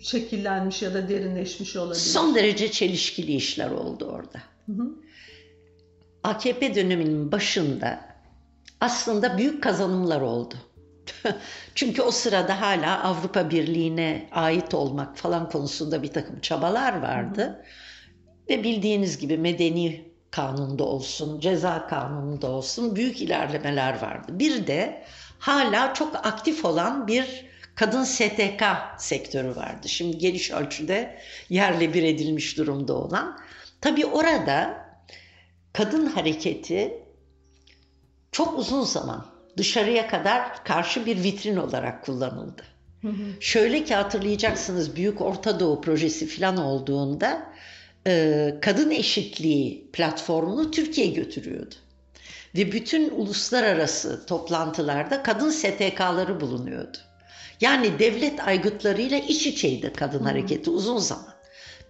şekillenmiş 0.00 0.82
ya 0.82 0.94
da 0.94 1.08
derinleşmiş 1.08 1.76
olabilir? 1.76 2.00
Son 2.00 2.34
derece 2.34 2.70
çelişkili 2.70 3.32
işler 3.32 3.70
oldu 3.70 4.04
orada. 4.04 4.38
Hı 4.66 4.72
hı. 4.72 4.94
AKP 6.22 6.74
döneminin 6.74 7.32
başında 7.32 8.11
aslında 8.82 9.38
büyük 9.38 9.62
kazanımlar 9.62 10.20
oldu. 10.20 10.54
Çünkü 11.74 12.02
o 12.02 12.10
sırada 12.10 12.60
hala 12.60 13.04
Avrupa 13.04 13.50
Birliği'ne 13.50 14.28
ait 14.32 14.74
olmak 14.74 15.16
falan 15.16 15.50
konusunda 15.50 16.02
bir 16.02 16.12
takım 16.12 16.40
çabalar 16.40 17.02
vardı. 17.02 17.64
Ve 18.48 18.64
bildiğiniz 18.64 19.18
gibi 19.18 19.38
medeni 19.38 20.12
kanunda 20.30 20.84
olsun, 20.84 21.40
ceza 21.40 21.86
kanununda 21.86 22.46
olsun 22.46 22.96
büyük 22.96 23.22
ilerlemeler 23.22 24.02
vardı. 24.02 24.38
Bir 24.38 24.66
de 24.66 25.04
hala 25.38 25.94
çok 25.94 26.16
aktif 26.26 26.64
olan 26.64 27.06
bir 27.06 27.46
kadın 27.74 28.04
STK 28.04 28.64
sektörü 28.98 29.56
vardı. 29.56 29.88
Şimdi 29.88 30.18
geniş 30.18 30.50
ölçüde 30.50 31.18
yerle 31.48 31.94
bir 31.94 32.02
edilmiş 32.02 32.58
durumda 32.58 32.94
olan. 32.94 33.38
Tabii 33.80 34.06
orada 34.06 34.86
kadın 35.72 36.06
hareketi 36.06 37.01
çok 38.32 38.58
uzun 38.58 38.82
zaman 38.82 39.26
dışarıya 39.56 40.08
kadar 40.08 40.64
karşı 40.64 41.06
bir 41.06 41.22
vitrin 41.22 41.56
olarak 41.56 42.04
kullanıldı. 42.04 42.62
Hı 43.02 43.08
hı. 43.08 43.40
Şöyle 43.40 43.84
ki 43.84 43.94
hatırlayacaksınız 43.94 44.96
Büyük 44.96 45.20
Orta 45.20 45.60
Doğu 45.60 45.80
projesi 45.80 46.26
falan 46.26 46.56
olduğunda 46.56 47.52
e, 48.06 48.54
kadın 48.60 48.90
eşitliği 48.90 49.90
platformunu 49.92 50.70
Türkiye 50.70 51.06
götürüyordu. 51.06 51.74
Ve 52.56 52.72
bütün 52.72 53.10
uluslararası 53.10 54.26
toplantılarda 54.26 55.22
kadın 55.22 55.50
STK'ları 55.50 56.40
bulunuyordu. 56.40 56.98
Yani 57.60 57.98
devlet 57.98 58.40
aygıtlarıyla 58.40 59.18
iç 59.18 59.46
içeydi 59.46 59.92
kadın 59.92 60.24
hareketi 60.24 60.70
uzun 60.70 60.98
zaman. 60.98 61.34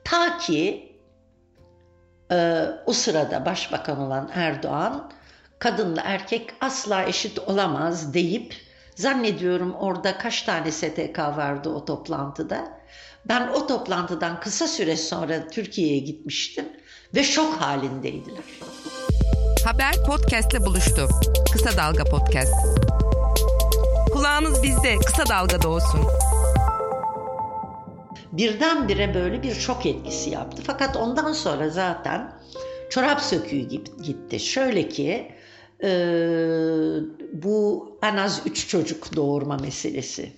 Ta 0.04 0.38
ki 0.38 0.92
e, 2.30 2.66
o 2.86 2.92
sırada 2.92 3.46
başbakan 3.46 3.98
olan 3.98 4.30
Erdoğan 4.34 5.12
kadınla 5.62 6.00
erkek 6.04 6.50
asla 6.60 7.04
eşit 7.04 7.38
olamaz 7.38 8.14
deyip 8.14 8.54
zannediyorum 8.94 9.74
orada 9.74 10.18
kaç 10.18 10.42
tane 10.42 10.72
STK 10.72 11.18
vardı 11.18 11.68
o 11.68 11.84
toplantıda. 11.84 12.80
Ben 13.24 13.48
o 13.48 13.66
toplantıdan 13.66 14.40
kısa 14.40 14.66
süre 14.66 14.96
sonra 14.96 15.48
Türkiye'ye 15.48 15.98
gitmiştim 15.98 16.64
ve 17.14 17.24
şok 17.24 17.54
halindeydiler. 17.54 18.44
Haber 19.64 19.94
podcastle 20.06 20.60
buluştu. 20.60 21.08
Kısa 21.52 21.76
Dalga 21.76 22.04
Podcast. 22.04 22.54
Kulağınız 24.12 24.62
bizde 24.62 24.96
kısa 24.96 25.26
dalgada 25.28 25.68
olsun. 25.68 26.00
birdenbire 28.32 29.14
böyle 29.14 29.42
bir 29.42 29.54
şok 29.54 29.86
etkisi 29.86 30.30
yaptı. 30.30 30.62
Fakat 30.66 30.96
ondan 30.96 31.32
sonra 31.32 31.70
zaten 31.70 32.32
çorap 32.90 33.20
söküğü 33.20 33.68
gitti. 34.02 34.40
Şöyle 34.40 34.88
ki 34.88 35.32
e, 35.82 35.88
bu 37.32 37.88
en 38.02 38.16
az 38.16 38.42
üç 38.46 38.68
çocuk 38.68 39.16
doğurma 39.16 39.56
meselesi, 39.56 40.32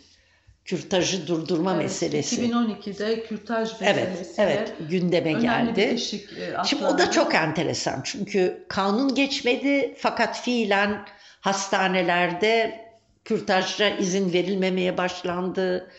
kürtajı 0.65 1.27
durdurma 1.27 1.73
Evet, 1.75 1.83
meselesi. 1.83 2.47
2012'de 2.47 3.23
kürtaj 3.23 3.71
Evet, 3.81 4.09
meselesi. 4.09 4.43
evet 4.43 4.73
gündeme 4.91 5.35
önemli 5.35 5.71
bir 5.71 5.75
geldi. 5.83 5.95
eşik 5.95 6.33
e, 6.33 6.55
Şimdi 6.67 6.85
o 6.87 6.99
da 6.99 7.11
çok 7.11 7.35
enteresan 7.35 8.01
çünkü 8.05 8.65
kanun 8.69 9.15
geçmedi 9.15 9.95
fakat 9.99 10.41
fiilen 10.41 11.07
hastanelerde 11.41 12.85
kürtajca 13.25 13.89
izin 13.89 14.33
verilmemeye 14.33 14.99
başlandı. 14.99 15.91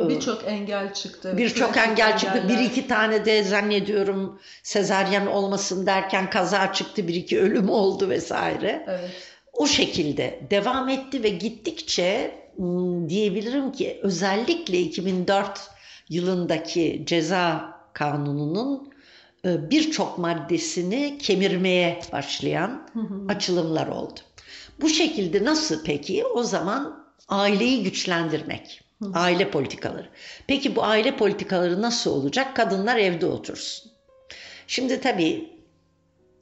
Birçok 0.00 0.48
engel 0.48 0.94
çıktı. 0.94 1.34
Birçok 1.36 1.74
Pratik 1.74 1.90
engel 1.90 2.18
çıktı. 2.18 2.44
Bir 2.48 2.54
engeller. 2.54 2.70
iki 2.70 2.88
tane 2.88 3.24
de 3.24 3.42
zannediyorum 3.42 4.40
sezaryen 4.62 5.26
olmasın 5.26 5.86
derken 5.86 6.30
kaza 6.30 6.72
çıktı. 6.72 7.08
Bir 7.08 7.14
iki 7.14 7.40
ölüm 7.40 7.70
oldu 7.70 8.08
vesaire. 8.08 8.84
Evet. 8.88 9.10
O 9.52 9.66
şekilde 9.66 10.40
devam 10.50 10.88
etti 10.88 11.22
ve 11.22 11.28
gittikçe 11.28 12.34
hmm, 12.56 13.08
diyebilirim 13.08 13.72
ki 13.72 14.00
özellikle 14.02 14.80
2004 14.80 15.70
yılındaki 16.08 17.02
ceza 17.06 17.76
kanununun 17.92 18.92
e, 19.44 19.70
birçok 19.70 20.18
maddesini 20.18 21.18
kemirmeye 21.18 22.00
başlayan 22.12 22.88
açılımlar 23.28 23.86
oldu. 23.86 24.20
Bu 24.80 24.88
şekilde 24.88 25.44
nasıl 25.44 25.84
peki? 25.84 26.24
O 26.26 26.42
zaman 26.42 27.06
aileyi 27.28 27.82
güçlendirmek. 27.82 28.85
Aile 29.14 29.50
politikaları. 29.50 30.08
Peki 30.46 30.76
bu 30.76 30.84
aile 30.84 31.16
politikaları 31.16 31.82
nasıl 31.82 32.10
olacak? 32.10 32.56
Kadınlar 32.56 32.96
evde 32.96 33.26
otursun. 33.26 33.90
Şimdi 34.66 35.00
tabii 35.00 35.60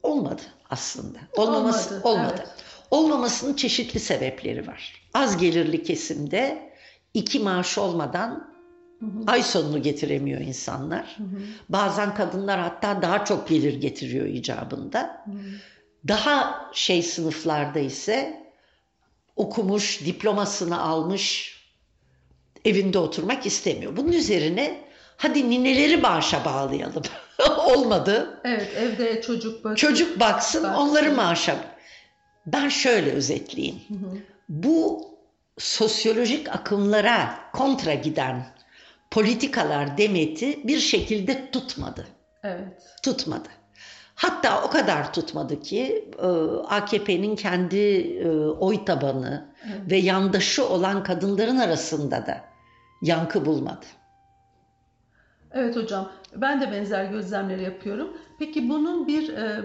olmadı 0.03 0.41
aslında. 0.69 1.17
Olmaması 1.37 1.89
Olmadı, 1.95 2.07
olmadı. 2.07 2.33
evet. 2.37 2.49
Olmamasının 2.91 3.53
çeşitli 3.53 3.99
sebepleri 3.99 4.67
var. 4.67 5.01
Az 5.13 5.37
gelirli 5.37 5.83
kesimde 5.83 6.71
iki 7.13 7.39
maaş 7.39 7.77
olmadan 7.77 8.55
ay 9.27 9.43
sonunu 9.43 9.81
getiremiyor 9.81 10.41
insanlar. 10.41 11.17
Bazen 11.69 12.15
kadınlar 12.15 12.59
hatta 12.59 13.01
daha 13.01 13.25
çok 13.25 13.47
gelir 13.49 13.81
getiriyor 13.81 14.25
icabında. 14.25 15.25
Daha 16.07 16.69
şey 16.73 17.03
sınıflarda 17.03 17.79
ise 17.79 18.43
okumuş, 19.35 20.05
diplomasını 20.05 20.81
almış, 20.81 21.54
evinde 22.65 22.99
oturmak 22.99 23.45
istemiyor. 23.45 23.97
Bunun 23.97 24.11
üzerine 24.11 24.81
hadi 25.17 25.49
nineleri 25.49 25.97
maaşa 25.97 26.45
bağlayalım. 26.45 27.03
Olmadı. 27.75 28.41
Evet 28.43 28.69
evde 28.77 29.21
çocuk 29.21 29.63
bakıyor. 29.63 29.77
Çocuk 29.77 30.19
baksın, 30.19 30.63
Baksın. 30.63 30.81
onları 30.81 31.11
maaşa. 31.11 31.55
Ben 32.45 32.69
şöyle 32.69 33.11
özetleyeyim. 33.11 33.81
Bu 34.49 35.05
sosyolojik 35.57 36.49
akımlara 36.49 37.39
kontra 37.53 37.93
giden 37.93 38.45
politikalar 39.11 39.97
demeti 39.97 40.67
bir 40.67 40.79
şekilde 40.79 41.51
tutmadı. 41.51 42.07
Evet. 42.43 42.67
Tutmadı. 43.03 43.49
Hatta 44.15 44.63
o 44.63 44.69
kadar 44.69 45.13
tutmadı 45.13 45.61
ki 45.61 46.09
e, 46.19 46.27
AKP'nin 46.67 47.35
kendi 47.35 47.77
e, 47.77 48.29
oy 48.47 48.85
tabanı 48.85 49.45
ve 49.91 49.97
yandaşı 49.97 50.69
olan 50.69 51.03
kadınların 51.03 51.57
arasında 51.57 52.25
da 52.27 52.41
yankı 53.01 53.45
bulmadı. 53.45 53.85
Evet 55.51 55.75
hocam, 55.75 56.11
ben 56.35 56.61
de 56.61 56.71
benzer 56.71 57.05
gözlemleri 57.05 57.63
yapıyorum. 57.63 58.07
Peki 58.39 58.69
bunun 58.69 59.07
bir 59.07 59.33
e, 59.33 59.61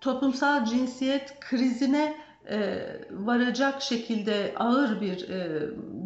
toplumsal 0.00 0.64
cinsiyet 0.64 1.40
krizine 1.40 2.14
e, 2.50 2.86
varacak 3.10 3.82
şekilde 3.82 4.54
ağır 4.56 5.00
bir 5.00 5.28
e, 5.28 5.60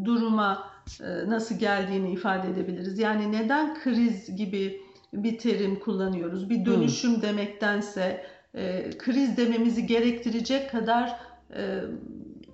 duruma 0.04 0.64
e, 1.00 1.30
nasıl 1.30 1.58
geldiğini 1.58 2.12
ifade 2.12 2.48
edebiliriz? 2.48 2.98
Yani 2.98 3.32
neden 3.32 3.74
kriz 3.74 4.36
gibi 4.36 4.80
bir 5.12 5.38
terim 5.38 5.80
kullanıyoruz? 5.80 6.50
Bir 6.50 6.64
dönüşüm 6.66 7.14
hmm. 7.14 7.22
demektense 7.22 8.26
e, 8.54 8.90
kriz 8.98 9.36
dememizi 9.36 9.86
gerektirecek 9.86 10.70
kadar 10.70 11.20
e, 11.56 11.80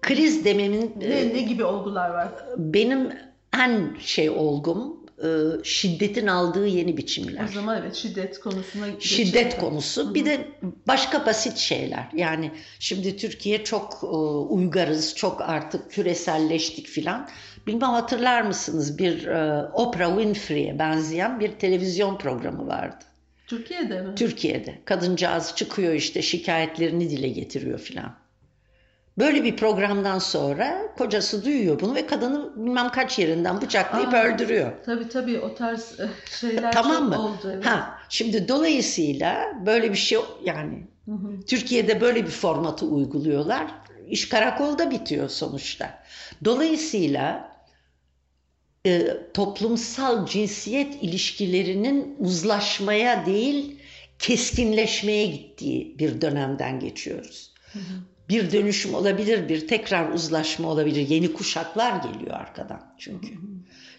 kriz 0.03 0.45
dememin 0.45 0.95
ne, 0.97 1.05
e, 1.05 1.35
ne 1.35 1.43
gibi 1.43 1.65
olgular 1.65 2.11
var? 2.11 2.29
Benim 2.57 3.09
en 3.61 3.97
şey 4.01 4.31
olgum 4.31 5.03
e, 5.25 5.29
şiddetin 5.65 6.27
aldığı 6.27 6.67
yeni 6.67 6.97
biçimler. 6.97 7.45
O 7.45 7.53
zaman 7.53 7.79
evet 7.83 7.95
şiddet 7.95 8.41
konusuna 8.41 8.87
Şiddet 9.01 9.33
geçelim. 9.45 9.61
konusu. 9.61 10.05
Hı-hı. 10.05 10.15
Bir 10.15 10.25
de 10.25 10.49
başka 10.89 11.27
basit 11.27 11.57
şeyler. 11.57 12.09
Yani 12.15 12.51
şimdi 12.79 13.17
Türkiye 13.17 13.65
çok 13.65 13.99
e, 14.03 14.07
uygarız, 14.55 15.15
çok 15.17 15.41
artık 15.41 15.91
küreselleştik 15.91 16.87
filan. 16.87 17.29
Bilmem 17.67 17.91
hatırlar 17.91 18.43
mısınız 18.43 18.99
bir 18.99 19.27
e, 19.27 19.63
Oprah 19.73 20.09
Winfrey'e 20.17 20.79
benzeyen 20.79 21.41
bir 21.41 21.53
televizyon 21.53 22.19
programı 22.19 22.67
vardı. 22.67 23.05
Türkiye'de 23.47 24.03
mi? 24.03 24.15
Türkiye'de. 24.15 24.79
Kadıncağız 24.85 25.53
çıkıyor 25.57 25.93
işte 25.95 26.23
şikayetlerini 26.23 27.11
dile 27.11 27.29
getiriyor 27.29 27.79
filan. 27.79 28.15
Böyle 29.19 29.45
bir 29.45 29.57
programdan 29.57 30.19
sonra 30.19 30.95
kocası 30.99 31.45
duyuyor 31.45 31.81
bunu 31.81 31.95
ve 31.95 32.07
kadını 32.07 32.57
bilmem 32.57 32.89
kaç 32.89 33.19
yerinden 33.19 33.61
bıçaklayıp 33.61 34.15
Aa, 34.15 34.23
öldürüyor. 34.25 34.73
Tabii 34.87 35.09
tabii 35.09 35.41
o 35.41 35.55
tarz 35.55 36.01
eh, 36.01 36.37
şeyler 36.41 36.73
tamam 36.73 37.09
mı? 37.09 37.23
oldu. 37.23 37.53
Evet. 37.55 37.67
Ha, 37.67 37.99
şimdi 38.09 38.49
dolayısıyla 38.49 39.53
böyle 39.67 39.91
bir 39.91 39.97
şey 39.97 40.19
yani 40.45 40.87
hı 41.05 41.13
hı. 41.13 41.41
Türkiye'de 41.47 42.01
böyle 42.01 42.25
bir 42.25 42.31
formatı 42.31 42.87
uyguluyorlar. 42.87 43.67
İş 44.09 44.29
karakolda 44.29 44.91
bitiyor 44.91 45.29
sonuçta. 45.29 46.03
Dolayısıyla 46.45 47.53
e, 48.87 49.17
toplumsal 49.35 50.27
cinsiyet 50.27 51.03
ilişkilerinin 51.03 52.17
uzlaşmaya 52.19 53.27
değil 53.27 53.79
keskinleşmeye 54.19 55.27
gittiği 55.27 55.99
bir 55.99 56.21
dönemden 56.21 56.81
geçiyoruz. 56.81 57.53
Hı 57.73 57.79
hı 57.79 58.12
bir 58.29 58.53
dönüşüm 58.53 58.95
olabilir, 58.95 59.49
bir 59.49 59.69
tekrar 59.69 60.13
uzlaşma 60.13 60.69
olabilir. 60.69 61.09
Yeni 61.09 61.33
kuşaklar 61.33 62.03
geliyor 62.03 62.33
arkadan 62.33 62.95
çünkü. 62.99 63.29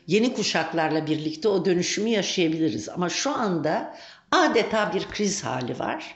Yeni 0.08 0.34
kuşaklarla 0.34 1.08
birlikte 1.08 1.48
o 1.48 1.66
dönüşümü 1.66 2.10
yaşayabiliriz. 2.10 2.90
Ama 2.90 3.10
şu 3.10 3.32
anda 3.32 3.96
adeta 4.32 4.94
bir 4.94 5.04
kriz 5.04 5.44
hali 5.44 5.80
var. 5.80 6.16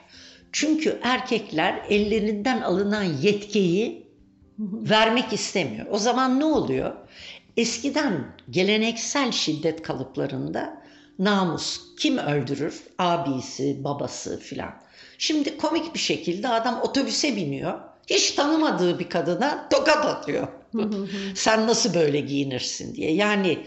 Çünkü 0.52 0.98
erkekler 1.02 1.82
ellerinden 1.88 2.60
alınan 2.60 3.02
yetkiyi 3.02 4.06
vermek 4.58 5.32
istemiyor. 5.32 5.86
O 5.90 5.98
zaman 5.98 6.40
ne 6.40 6.44
oluyor? 6.44 6.94
Eskiden 7.56 8.26
geleneksel 8.50 9.32
şiddet 9.32 9.82
kalıplarında 9.82 10.82
namus 11.18 11.80
kim 11.98 12.18
öldürür? 12.18 12.82
Abisi, 12.98 13.84
babası 13.84 14.40
filan. 14.40 14.74
Şimdi 15.18 15.56
komik 15.58 15.94
bir 15.94 15.98
şekilde 15.98 16.48
adam 16.48 16.80
otobüse 16.82 17.36
biniyor 17.36 17.80
hiç 18.10 18.30
tanımadığı 18.30 18.98
bir 18.98 19.08
kadına 19.08 19.68
tokat 19.68 20.06
atıyor. 20.06 20.48
Sen 21.34 21.66
nasıl 21.66 21.94
böyle 21.94 22.20
giyinirsin 22.20 22.94
diye. 22.94 23.14
Yani 23.14 23.58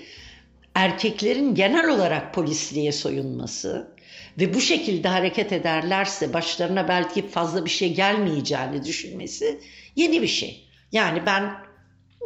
erkeklerin 0.75 1.55
genel 1.55 1.89
olarak 1.89 2.33
polisliğe 2.33 2.91
soyunması 2.91 3.95
ve 4.39 4.53
bu 4.53 4.61
şekilde 4.61 5.07
hareket 5.07 5.51
ederlerse 5.51 6.33
başlarına 6.33 6.87
belki 6.87 7.27
fazla 7.27 7.65
bir 7.65 7.69
şey 7.69 7.93
gelmeyeceğini 7.93 8.85
düşünmesi 8.85 9.59
yeni 9.95 10.21
bir 10.21 10.27
şey. 10.27 10.67
Yani 10.91 11.25
ben 11.25 11.53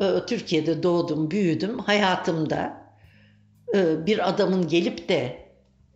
e, 0.01 0.25
Türkiye'de 0.27 0.83
doğdum, 0.83 1.31
büyüdüm. 1.31 1.79
Hayatımda 1.79 2.85
e, 3.75 4.05
bir 4.05 4.29
adamın 4.29 4.67
gelip 4.67 5.09
de 5.09 5.44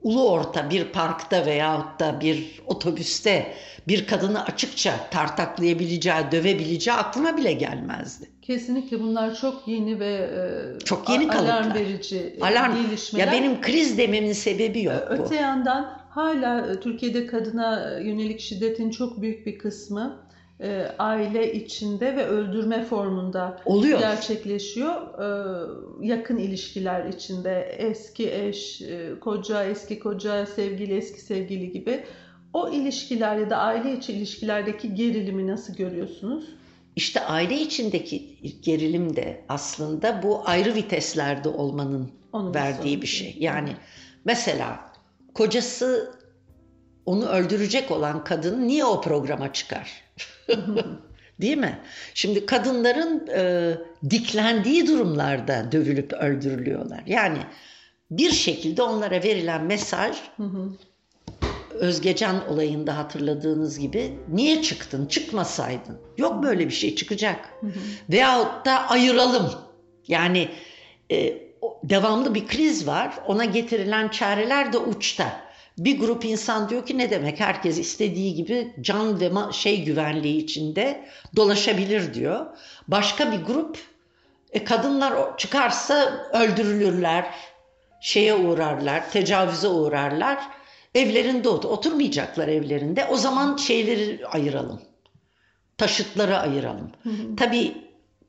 ulu 0.03 0.29
orta 0.29 0.69
bir 0.69 0.85
parkta 0.85 1.45
veyahut 1.45 1.99
da 1.99 2.21
bir 2.21 2.61
otobüste 2.67 3.53
bir 3.87 4.07
kadını 4.07 4.43
açıkça 4.43 4.93
tartaklayabileceği, 5.11 6.31
dövebileceği 6.31 6.97
aklıma 6.97 7.37
bile 7.37 7.53
gelmezdi. 7.53 8.29
Kesinlikle 8.41 8.99
bunlar 8.99 9.35
çok 9.35 9.67
yeni 9.67 9.99
ve 9.99 10.13
e, 10.13 10.79
çok 10.85 11.09
yeni 11.09 11.27
kalıplar. 11.27 11.61
alarm 11.61 11.73
verici 11.73 12.35
alarm. 12.41 12.75
gelişmeler. 12.75 13.27
Ya 13.27 13.33
benim 13.33 13.61
kriz 13.61 13.97
dememin 13.97 14.33
sebebi 14.33 14.83
yok 14.83 15.07
bu. 15.09 15.13
Öte 15.13 15.35
yandan 15.35 15.99
hala 16.09 16.71
e, 16.71 16.79
Türkiye'de 16.79 17.25
kadına 17.25 17.99
yönelik 17.99 18.39
şiddetin 18.39 18.89
çok 18.89 19.21
büyük 19.21 19.45
bir 19.45 19.59
kısmı 19.59 20.28
e, 20.61 20.91
aile 20.99 21.53
içinde 21.53 22.15
ve 22.15 22.25
öldürme 22.25 22.85
formunda 22.85 23.61
Oluyor. 23.65 23.99
gerçekleşiyor. 23.99 24.93
E, 24.93 26.07
yakın 26.07 26.37
ilişkiler 26.37 27.05
içinde 27.05 27.75
eski 27.77 28.33
eş, 28.33 28.81
e, 28.81 29.19
koca, 29.19 29.63
eski 29.63 29.99
koca, 29.99 30.45
sevgili, 30.45 30.97
eski 30.97 31.21
sevgili 31.21 31.71
gibi 31.71 32.03
o 32.53 32.69
ilişkiler 32.69 33.37
ya 33.37 33.49
da 33.49 33.57
aile 33.57 33.97
içi 33.97 34.13
ilişkilerdeki 34.13 34.95
gerilimi 34.95 35.47
nasıl 35.47 35.73
görüyorsunuz? 35.75 36.45
İşte 36.95 37.21
aile 37.21 37.61
içindeki 37.61 38.37
gerilim 38.61 39.15
de 39.15 39.45
aslında 39.49 40.23
bu 40.23 40.41
ayrı 40.45 40.75
viteslerde 40.75 41.49
olmanın 41.49 42.11
Onu 42.33 42.53
verdiği 42.55 43.01
bir 43.01 43.07
şey. 43.07 43.35
Yani 43.39 43.69
mesela 44.25 44.79
kocası 45.33 46.19
onu 47.05 47.25
öldürecek 47.25 47.91
olan 47.91 48.23
kadın 48.23 48.67
niye 48.67 48.85
o 48.85 49.01
programa 49.01 49.53
çıkar? 49.53 49.91
Değil 51.41 51.57
mi? 51.57 51.79
Şimdi 52.13 52.45
kadınların 52.45 53.27
e, 53.27 53.73
diklendiği 54.09 54.87
durumlarda 54.87 55.71
dövülüp 55.71 56.13
öldürülüyorlar. 56.13 57.03
Yani 57.05 57.37
bir 58.11 58.31
şekilde 58.31 58.81
onlara 58.81 59.23
verilen 59.23 59.63
mesaj 59.63 60.17
Özgecan 61.73 62.49
olayında 62.49 62.97
hatırladığınız 62.97 63.79
gibi 63.79 64.13
niye 64.29 64.61
çıktın? 64.61 65.05
Çıkmasaydın. 65.05 65.97
Yok 66.17 66.43
böyle 66.43 66.65
bir 66.65 66.73
şey 66.73 66.95
çıkacak. 66.95 67.49
Hı 67.61 67.67
hı. 67.67 67.79
Veyahut 68.09 68.65
da 68.65 68.89
ayıralım. 68.89 69.51
Yani 70.07 70.49
e, 71.11 71.49
devamlı 71.83 72.35
bir 72.35 72.47
kriz 72.47 72.87
var. 72.87 73.13
Ona 73.27 73.45
getirilen 73.45 74.07
çareler 74.07 74.73
de 74.73 74.77
uçta. 74.77 75.48
Bir 75.79 75.99
grup 75.99 76.25
insan 76.25 76.69
diyor 76.69 76.85
ki 76.85 76.97
ne 76.97 77.09
demek 77.09 77.39
herkes 77.39 77.79
istediği 77.79 78.35
gibi 78.35 78.73
can 78.81 79.19
ve 79.19 79.31
şey 79.53 79.83
güvenliği 79.83 80.43
içinde 80.43 81.05
dolaşabilir 81.35 82.13
diyor. 82.13 82.45
Başka 82.87 83.31
bir 83.31 83.37
grup 83.37 83.77
e, 84.51 84.63
kadınlar 84.63 85.37
çıkarsa 85.37 86.27
öldürülürler, 86.33 87.25
şeye 88.01 88.35
uğrarlar, 88.35 89.11
tecavüze 89.11 89.67
uğrarlar. 89.67 90.37
Evlerinde 90.95 91.49
oturmayacaklar 91.49 92.47
evlerinde. 92.47 93.05
O 93.05 93.15
zaman 93.15 93.57
şeyleri 93.57 94.27
ayıralım. 94.27 94.81
Taşıtları 95.77 96.37
ayıralım. 96.37 96.91
Hı 97.03 97.09
hı. 97.09 97.35
Tabii 97.37 97.73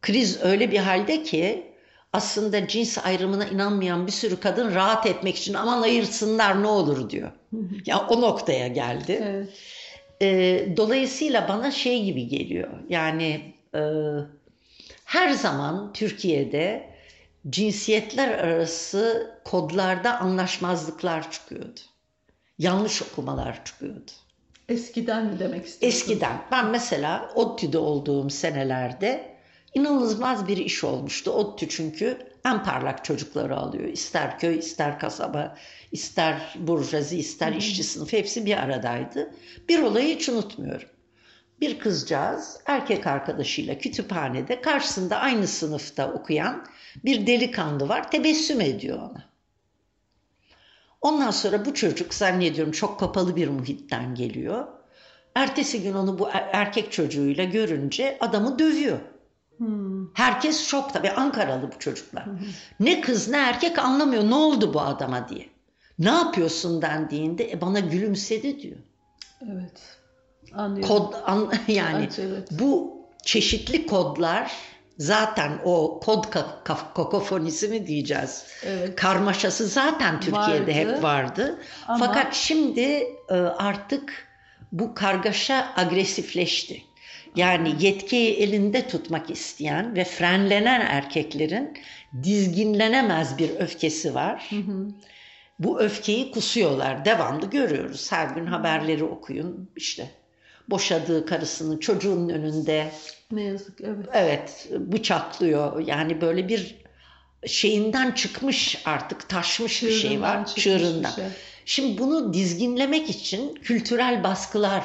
kriz 0.02 0.42
öyle 0.42 0.70
bir 0.70 0.78
halde 0.78 1.22
ki 1.22 1.69
aslında 2.12 2.68
cins 2.68 2.99
ayrımına 2.99 3.44
inanmayan 3.44 4.07
bir 4.07 4.12
sürü 4.12 4.40
kadın 4.40 4.75
rahat 4.75 5.07
etmek 5.07 5.37
için 5.37 5.55
aman 5.55 5.83
ayırsınlar 5.83 6.62
ne 6.62 6.66
olur 6.66 7.11
diyor. 7.11 7.33
ya 7.87 8.07
o 8.09 8.20
noktaya 8.20 8.68
geldi. 8.68 9.23
Evet. 9.25 9.49
E, 10.23 10.77
dolayısıyla 10.77 11.49
bana 11.49 11.70
şey 11.70 12.05
gibi 12.05 12.29
geliyor. 12.29 12.68
Yani 12.88 13.55
e, 13.75 13.81
her 15.05 15.31
zaman 15.31 15.92
Türkiye'de 15.92 16.90
cinsiyetler 17.51 18.29
arası 18.38 19.31
kodlarda 19.44 20.20
anlaşmazlıklar 20.20 21.31
çıkıyordu. 21.31 21.81
Yanlış 22.59 23.03
okumalar 23.03 23.64
çıkıyordu. 23.64 24.11
Eskiden 24.68 25.27
mi 25.27 25.38
demek 25.38 25.66
istiyorsun? 25.66 25.99
Eskiden. 25.99 26.42
Ben 26.53 26.66
mesela 26.66 27.31
ODTÜ'de 27.35 27.79
olduğum 27.79 28.31
senelerde 28.31 29.29
inanılmaz 29.74 30.48
bir 30.48 30.56
iş 30.56 30.85
olmuştu. 30.85 31.30
ODTÜ 31.30 31.68
çünkü 31.68 32.18
en 32.44 32.64
parlak 32.64 33.04
çocukları 33.04 33.56
alıyor. 33.56 33.85
İster 33.85 34.38
köy, 34.38 34.59
ister 34.59 34.98
kasaba, 34.98 35.56
ister 35.92 36.54
burjuvazi, 36.59 37.18
ister 37.18 37.52
işçi 37.52 37.85
sınıfı 37.85 38.16
hepsi 38.16 38.46
bir 38.46 38.56
aradaydı. 38.56 39.35
Bir 39.68 39.83
olayı 39.83 40.16
hiç 40.16 40.28
unutmuyorum. 40.28 40.88
Bir 41.61 41.78
kızcağız 41.78 42.59
erkek 42.66 43.06
arkadaşıyla 43.06 43.78
kütüphanede 43.78 44.61
karşısında 44.61 45.16
aynı 45.16 45.46
sınıfta 45.46 46.12
okuyan 46.12 46.66
bir 47.04 47.26
delikanlı 47.26 47.88
var. 47.88 48.11
Tebessüm 48.11 48.61
ediyor 48.61 48.98
ona. 48.98 49.30
Ondan 51.00 51.30
sonra 51.30 51.64
bu 51.64 51.74
çocuk 51.74 52.14
zannediyorum 52.14 52.72
çok 52.72 53.00
kapalı 53.00 53.37
bir 53.37 53.48
muhitten 53.48 54.14
geliyor. 54.14 54.66
Ertesi 55.35 55.83
gün 55.83 55.94
onu 55.94 56.18
bu 56.18 56.28
er-, 56.28 56.50
erkek 56.52 56.92
çocuğuyla 56.92 57.44
görünce 57.44 58.16
adamı 58.20 58.59
dövüyor. 58.59 58.98
Hmm. 59.61 60.14
Herkes 60.14 60.66
şok 60.66 60.92
tabii 60.92 61.11
Ankaralı 61.11 61.73
bu 61.75 61.79
çocuklar. 61.79 62.27
Hmm. 62.27 62.38
Ne 62.81 63.01
kız 63.01 63.29
ne 63.29 63.37
erkek 63.37 63.79
anlamıyor 63.79 64.31
ne 64.31 64.35
oldu 64.35 64.75
bu 64.75 64.81
adama 64.81 65.29
diye. 65.29 65.49
Ne 65.99 66.11
yapıyorsun 66.11 66.83
dendiğinde 66.83 67.51
e, 67.51 67.61
bana 67.61 67.81
gülümsedi 67.81 68.61
diyor. 68.61 68.77
Evet. 69.53 69.99
Anlıyorum. 70.53 70.88
Kod 70.88 71.14
an, 71.27 71.53
yani 71.68 72.05
evet, 72.05 72.18
evet. 72.18 72.49
bu 72.51 73.01
çeşitli 73.25 73.87
kodlar 73.87 74.53
zaten 74.99 75.61
o 75.64 76.01
kod 76.01 76.25
kakofonisi 76.94 77.68
mi 77.68 77.87
diyeceğiz? 77.87 78.44
Evet. 78.64 78.96
Karmaşası 78.96 79.66
zaten 79.66 80.20
Türkiye'de 80.20 80.61
vardı. 80.61 80.73
hep 80.73 81.03
vardı. 81.03 81.59
Ama... 81.88 82.07
Fakat 82.07 82.35
şimdi 82.35 82.81
e, 83.29 83.35
artık 83.59 84.29
bu 84.73 84.94
kargaşa 84.94 85.73
agresifleşti. 85.77 86.83
Yani 87.36 87.74
yetkiyi 87.80 88.34
elinde 88.34 88.88
tutmak 88.88 89.30
isteyen 89.30 89.96
ve 89.96 90.04
frenlenen 90.04 90.80
erkeklerin 90.80 91.78
dizginlenemez 92.22 93.38
bir 93.38 93.50
öfkesi 93.50 94.14
var. 94.14 94.46
Hı 94.50 94.56
hı. 94.56 94.88
Bu 95.58 95.80
öfkeyi 95.80 96.30
kusuyorlar. 96.30 97.04
Devamlı 97.04 97.50
görüyoruz. 97.50 98.12
Her 98.12 98.34
gün 98.34 98.46
haberleri 98.46 99.04
okuyun. 99.04 99.70
İşte 99.76 100.10
boşadığı 100.70 101.26
karısının 101.26 101.78
çocuğunun 101.78 102.28
önünde 102.28 102.90
ne 103.30 103.42
yazık 103.42 103.80
evet. 103.80 104.06
Evet 104.12 104.68
bıçaklıyor. 104.72 105.86
Yani 105.86 106.20
böyle 106.20 106.48
bir 106.48 106.76
şeyinden 107.46 108.10
çıkmış 108.10 108.82
artık 108.84 109.28
taşmış 109.28 109.80
Çığırından 109.80 110.02
bir 110.02 110.08
şey 110.08 110.20
var. 110.20 110.46
Çığırından. 110.46 111.10
Şey. 111.10 111.24
Şimdi 111.64 111.98
bunu 111.98 112.34
dizginlemek 112.34 113.10
için 113.10 113.54
kültürel 113.54 114.24
baskılar 114.24 114.84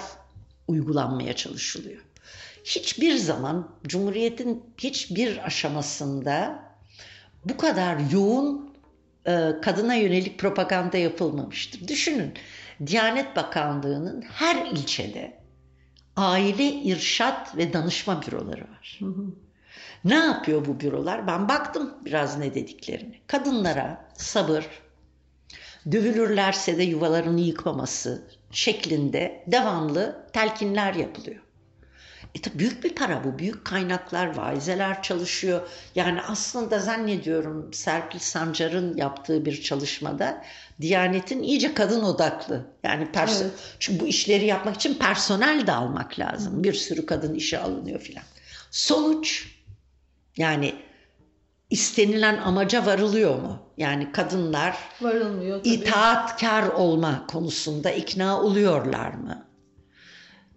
uygulanmaya 0.67 1.34
çalışılıyor. 1.34 2.01
Hiçbir 2.65 3.15
zaman 3.15 3.69
Cumhuriyet'in 3.88 4.63
hiçbir 4.78 5.45
aşamasında 5.45 6.60
bu 7.45 7.58
kadar 7.58 7.97
yoğun 8.12 8.73
e, 9.25 9.51
kadına 9.62 9.95
yönelik 9.95 10.39
propaganda 10.39 10.97
yapılmamıştır. 10.97 11.88
Düşünün 11.88 12.34
Diyanet 12.88 13.36
Bakanlığı'nın 13.36 14.21
her 14.21 14.65
ilçede 14.65 15.38
aile 16.15 16.71
irşat 16.73 17.58
ve 17.58 17.73
danışma 17.73 18.21
büroları 18.21 18.62
var. 18.62 18.97
Hı 18.99 19.06
hı. 19.06 19.25
Ne 20.06 20.15
yapıyor 20.15 20.65
bu 20.65 20.80
bürolar? 20.80 21.28
Ben 21.28 21.49
baktım 21.49 21.93
biraz 22.06 22.38
ne 22.38 22.56
dediklerini. 22.56 23.19
Kadınlara 23.28 24.08
sabır, 24.17 24.69
dövülürlerse 25.91 26.78
de 26.78 26.84
yuvalarını 26.84 27.41
yıkmaması 27.41 28.28
şeklinde 28.51 29.43
devamlı 29.47 30.28
telkinler 30.34 30.93
yapılıyor. 30.93 31.44
E 32.36 32.60
büyük 32.60 32.84
bir 32.84 32.95
para 32.95 33.24
bu. 33.24 33.39
Büyük 33.39 33.65
kaynaklar, 33.65 34.38
vaizeler 34.38 35.04
çalışıyor. 35.04 35.62
Yani 35.95 36.21
aslında 36.21 36.80
zannediyorum 36.80 37.74
Serpil 37.74 38.19
Sancar'ın 38.19 38.98
yaptığı 38.98 39.45
bir 39.45 39.62
çalışmada 39.62 40.43
Diyanet'in 40.82 41.43
iyice 41.43 41.74
kadın 41.74 42.04
odaklı. 42.04 42.65
Yani 42.84 43.04
pers- 43.13 43.41
evet. 43.41 43.52
çünkü 43.80 44.00
bu 44.00 44.08
işleri 44.08 44.45
yapmak 44.45 44.76
için 44.76 44.93
personel 44.93 45.67
de 45.67 45.71
almak 45.71 46.19
lazım. 46.19 46.63
Bir 46.63 46.74
sürü 46.74 47.06
kadın 47.06 47.34
işe 47.34 47.60
alınıyor 47.60 48.00
filan. 48.00 48.24
Sonuç 48.71 49.48
yani 50.38 50.76
istenilen 51.69 52.38
amaca 52.38 52.86
varılıyor 52.86 53.36
mu? 53.36 53.60
Yani 53.78 54.12
kadınlar 54.12 54.78
varılmıyor 55.02 55.58
tabii. 55.60 55.69
itaatkar 55.69 56.67
olma 56.67 57.28
konusunda 57.28 57.91
ikna 57.91 58.41
oluyorlar 58.41 59.13
mı? 59.13 59.45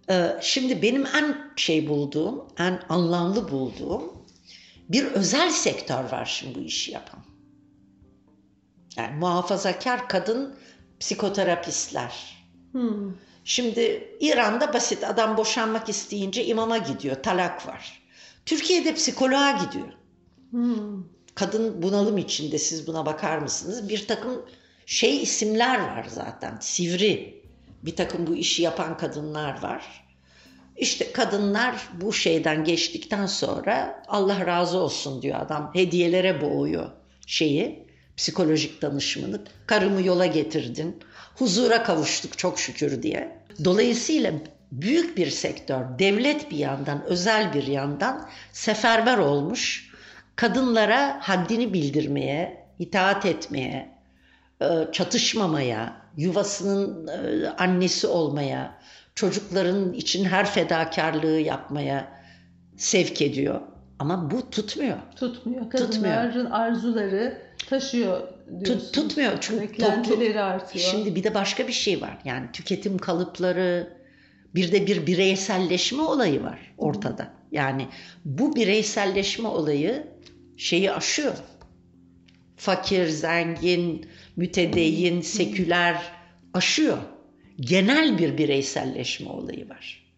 Ee, 0.09 0.37
şimdi 0.41 0.81
benim 0.81 1.05
en 1.05 1.51
şey 1.55 1.89
bulduğum, 1.89 2.47
en 2.57 2.81
anlamlı 2.89 3.51
bulduğum 3.51 4.13
bir 4.89 5.05
özel 5.05 5.49
sektör 5.49 6.11
var 6.11 6.25
şimdi 6.25 6.59
bu 6.59 6.59
işi 6.59 6.91
yapan. 6.91 7.19
Yani 8.97 9.15
muhafazakar 9.15 10.09
kadın 10.09 10.55
psikoterapistler. 10.99 12.37
Hmm. 12.71 13.13
Şimdi 13.43 14.15
İran'da 14.19 14.73
basit 14.73 15.03
adam 15.03 15.37
boşanmak 15.37 15.89
isteyince 15.89 16.45
imama 16.45 16.77
gidiyor, 16.77 17.23
talak 17.23 17.67
var. 17.67 18.01
Türkiye'de 18.45 18.93
psikoloğa 18.93 19.51
gidiyor. 19.51 19.87
Hmm. 20.51 21.03
Kadın 21.35 21.81
bunalım 21.83 22.17
içinde 22.17 22.57
siz 22.57 22.87
buna 22.87 23.05
bakar 23.05 23.37
mısınız? 23.37 23.89
Bir 23.89 24.07
takım 24.07 24.45
şey 24.85 25.23
isimler 25.23 25.79
var 25.79 26.07
zaten. 26.09 26.57
Sivri 26.59 27.38
bir 27.83 27.95
takım 27.95 28.27
bu 28.27 28.35
işi 28.35 28.61
yapan 28.61 28.97
kadınlar 28.97 29.63
var. 29.63 30.05
İşte 30.77 31.11
kadınlar 31.11 31.75
bu 32.01 32.13
şeyden 32.13 32.63
geçtikten 32.63 33.25
sonra 33.25 34.03
Allah 34.07 34.45
razı 34.45 34.77
olsun 34.77 35.21
diyor 35.21 35.39
adam. 35.39 35.71
Hediyelere 35.73 36.41
boğuyor 36.41 36.89
şeyi, 37.27 37.85
psikolojik 38.17 38.81
danışmanı. 38.81 39.41
Karımı 39.67 40.01
yola 40.01 40.25
getirdin, 40.25 40.99
huzura 41.35 41.83
kavuştuk 41.83 42.37
çok 42.37 42.59
şükür 42.59 43.03
diye. 43.03 43.39
Dolayısıyla 43.63 44.33
büyük 44.71 45.17
bir 45.17 45.29
sektör, 45.29 45.85
devlet 45.99 46.51
bir 46.51 46.57
yandan, 46.57 47.05
özel 47.05 47.53
bir 47.53 47.67
yandan 47.67 48.29
seferber 48.53 49.17
olmuş. 49.17 49.89
Kadınlara 50.35 51.19
haddini 51.21 51.73
bildirmeye, 51.73 52.65
itaat 52.79 53.25
etmeye, 53.25 53.89
e, 54.61 54.67
çatışmamaya, 54.91 56.01
yuvasının 56.19 57.07
e, 57.07 57.49
annesi 57.49 58.07
olmaya, 58.07 58.79
çocukların 59.15 59.93
için 59.93 60.25
her 60.25 60.45
fedakarlığı 60.45 61.39
yapmaya 61.39 62.07
sevk 62.77 63.21
ediyor. 63.21 63.61
Ama 63.99 64.31
bu 64.31 64.49
tutmuyor. 64.49 64.97
Tutmuyor. 65.15 65.69
Kadınların 65.69 66.31
tutmuyor. 66.31 66.51
arzuları 66.51 67.41
taşıyor 67.69 68.27
diyorsun. 68.65 68.91
tutmuyor 68.91 69.33
çünkü 69.41 69.77
toplum 69.77 70.37
artıyor. 70.37 70.85
Şimdi 70.91 71.15
bir 71.15 71.23
de 71.23 71.33
başka 71.33 71.67
bir 71.67 71.73
şey 71.73 72.01
var. 72.01 72.17
Yani 72.25 72.51
tüketim 72.53 72.97
kalıpları 72.97 73.97
bir 74.55 74.71
de 74.71 74.87
bir 74.87 75.07
bireyselleşme 75.07 76.01
olayı 76.01 76.43
var 76.43 76.73
ortada. 76.77 77.33
Yani 77.51 77.87
bu 78.25 78.55
bireyselleşme 78.55 79.47
olayı 79.47 80.07
şeyi 80.57 80.91
aşıyor. 80.91 81.33
Fakir, 82.57 83.07
zengin, 83.07 84.05
mütedeyyin, 84.35 85.21
seküler 85.21 86.01
aşıyor 86.53 86.97
genel 87.59 88.17
bir 88.17 88.37
bireyselleşme 88.37 89.29
olayı 89.29 89.69
var. 89.69 90.09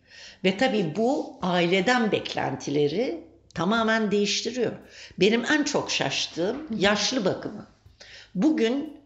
Ve 0.44 0.58
tabii 0.58 0.94
bu 0.96 1.38
aileden 1.42 2.12
beklentileri 2.12 3.24
tamamen 3.54 4.12
değiştiriyor. 4.12 4.72
Benim 5.20 5.46
en 5.46 5.64
çok 5.64 5.92
şaştığım 5.92 6.68
yaşlı 6.78 7.26
bakımı. 7.26 7.68
Bugün 8.36 8.98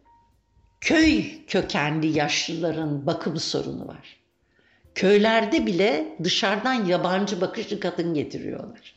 köy 0.81 1.45
kökenli 1.47 2.17
yaşlıların 2.17 3.05
bakım 3.05 3.39
sorunu 3.39 3.87
var. 3.87 4.17
Köylerde 4.95 5.65
bile 5.65 6.15
dışarıdan 6.23 6.85
yabancı 6.85 7.41
bakışlı 7.41 7.79
kadın 7.79 8.13
getiriyorlar. 8.13 8.95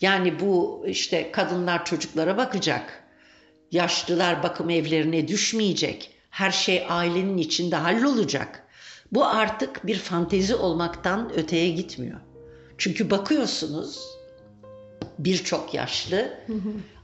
Yani 0.00 0.40
bu 0.40 0.84
işte 0.88 1.32
kadınlar 1.32 1.84
çocuklara 1.84 2.36
bakacak. 2.36 3.01
Yaşlılar 3.72 4.42
bakım 4.42 4.70
evlerine 4.70 5.28
düşmeyecek 5.28 6.10
her 6.30 6.50
şey 6.50 6.86
ailenin 6.88 7.38
içinde 7.38 7.76
hallolacak. 7.76 8.62
Bu 9.12 9.26
artık 9.26 9.86
bir 9.86 9.98
fantezi 9.98 10.54
olmaktan 10.54 11.32
öteye 11.36 11.68
gitmiyor. 11.68 12.20
Çünkü 12.78 13.10
bakıyorsunuz 13.10 14.00
birçok 15.18 15.74
yaşlı 15.74 16.38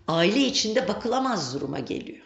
aile 0.08 0.40
içinde 0.40 0.88
bakılamaz 0.88 1.54
duruma 1.54 1.78
geliyor. 1.78 2.24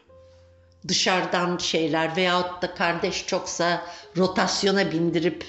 Dışarıdan 0.88 1.58
şeyler 1.58 2.16
veyahut 2.16 2.62
da 2.62 2.74
kardeş 2.74 3.26
çoksa 3.26 3.86
rotasyona 4.16 4.92
bindirip 4.92 5.44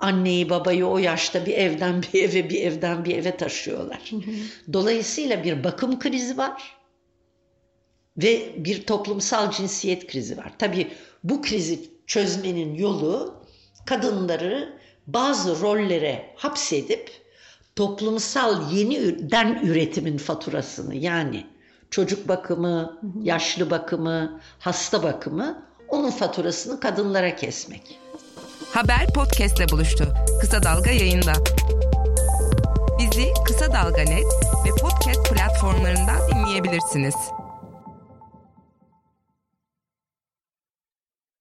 anneyi 0.00 0.50
babayı 0.50 0.86
o 0.86 0.98
yaşta 0.98 1.46
bir 1.46 1.54
evden 1.54 2.02
bir 2.02 2.22
eve 2.22 2.50
bir 2.50 2.60
evden 2.60 3.04
bir 3.04 3.16
eve 3.16 3.36
taşıyorlar. 3.36 4.10
Dolayısıyla 4.72 5.44
bir 5.44 5.64
bakım 5.64 5.98
krizi 5.98 6.38
var 6.38 6.81
ve 8.16 8.52
bir 8.56 8.86
toplumsal 8.86 9.50
cinsiyet 9.50 10.06
krizi 10.06 10.36
var. 10.36 10.52
Tabii 10.58 10.90
bu 11.24 11.42
krizi 11.42 11.80
çözmenin 12.06 12.74
yolu 12.74 13.42
kadınları 13.86 14.78
bazı 15.06 15.60
rollere 15.60 16.34
hapsedip 16.36 17.10
toplumsal 17.76 18.72
yeniden 18.72 19.60
üretimin 19.64 20.18
faturasını 20.18 20.94
yani 20.94 21.46
çocuk 21.90 22.28
bakımı, 22.28 23.00
yaşlı 23.22 23.70
bakımı, 23.70 24.40
hasta 24.58 25.02
bakımı 25.02 25.66
onun 25.88 26.10
faturasını 26.10 26.80
kadınlara 26.80 27.36
kesmek. 27.36 27.98
Haber 28.72 29.06
podcastle 29.14 29.68
buluştu. 29.68 30.14
Kısa 30.40 30.62
Dalga 30.62 30.90
yayında. 30.90 31.32
Bizi 32.98 33.28
Kısa 33.46 33.72
Dalga 33.72 34.02
Net 34.02 34.32
ve 34.64 34.70
podcast 34.80 35.34
platformlarından 35.34 36.18
dinleyebilirsiniz. 36.30 37.14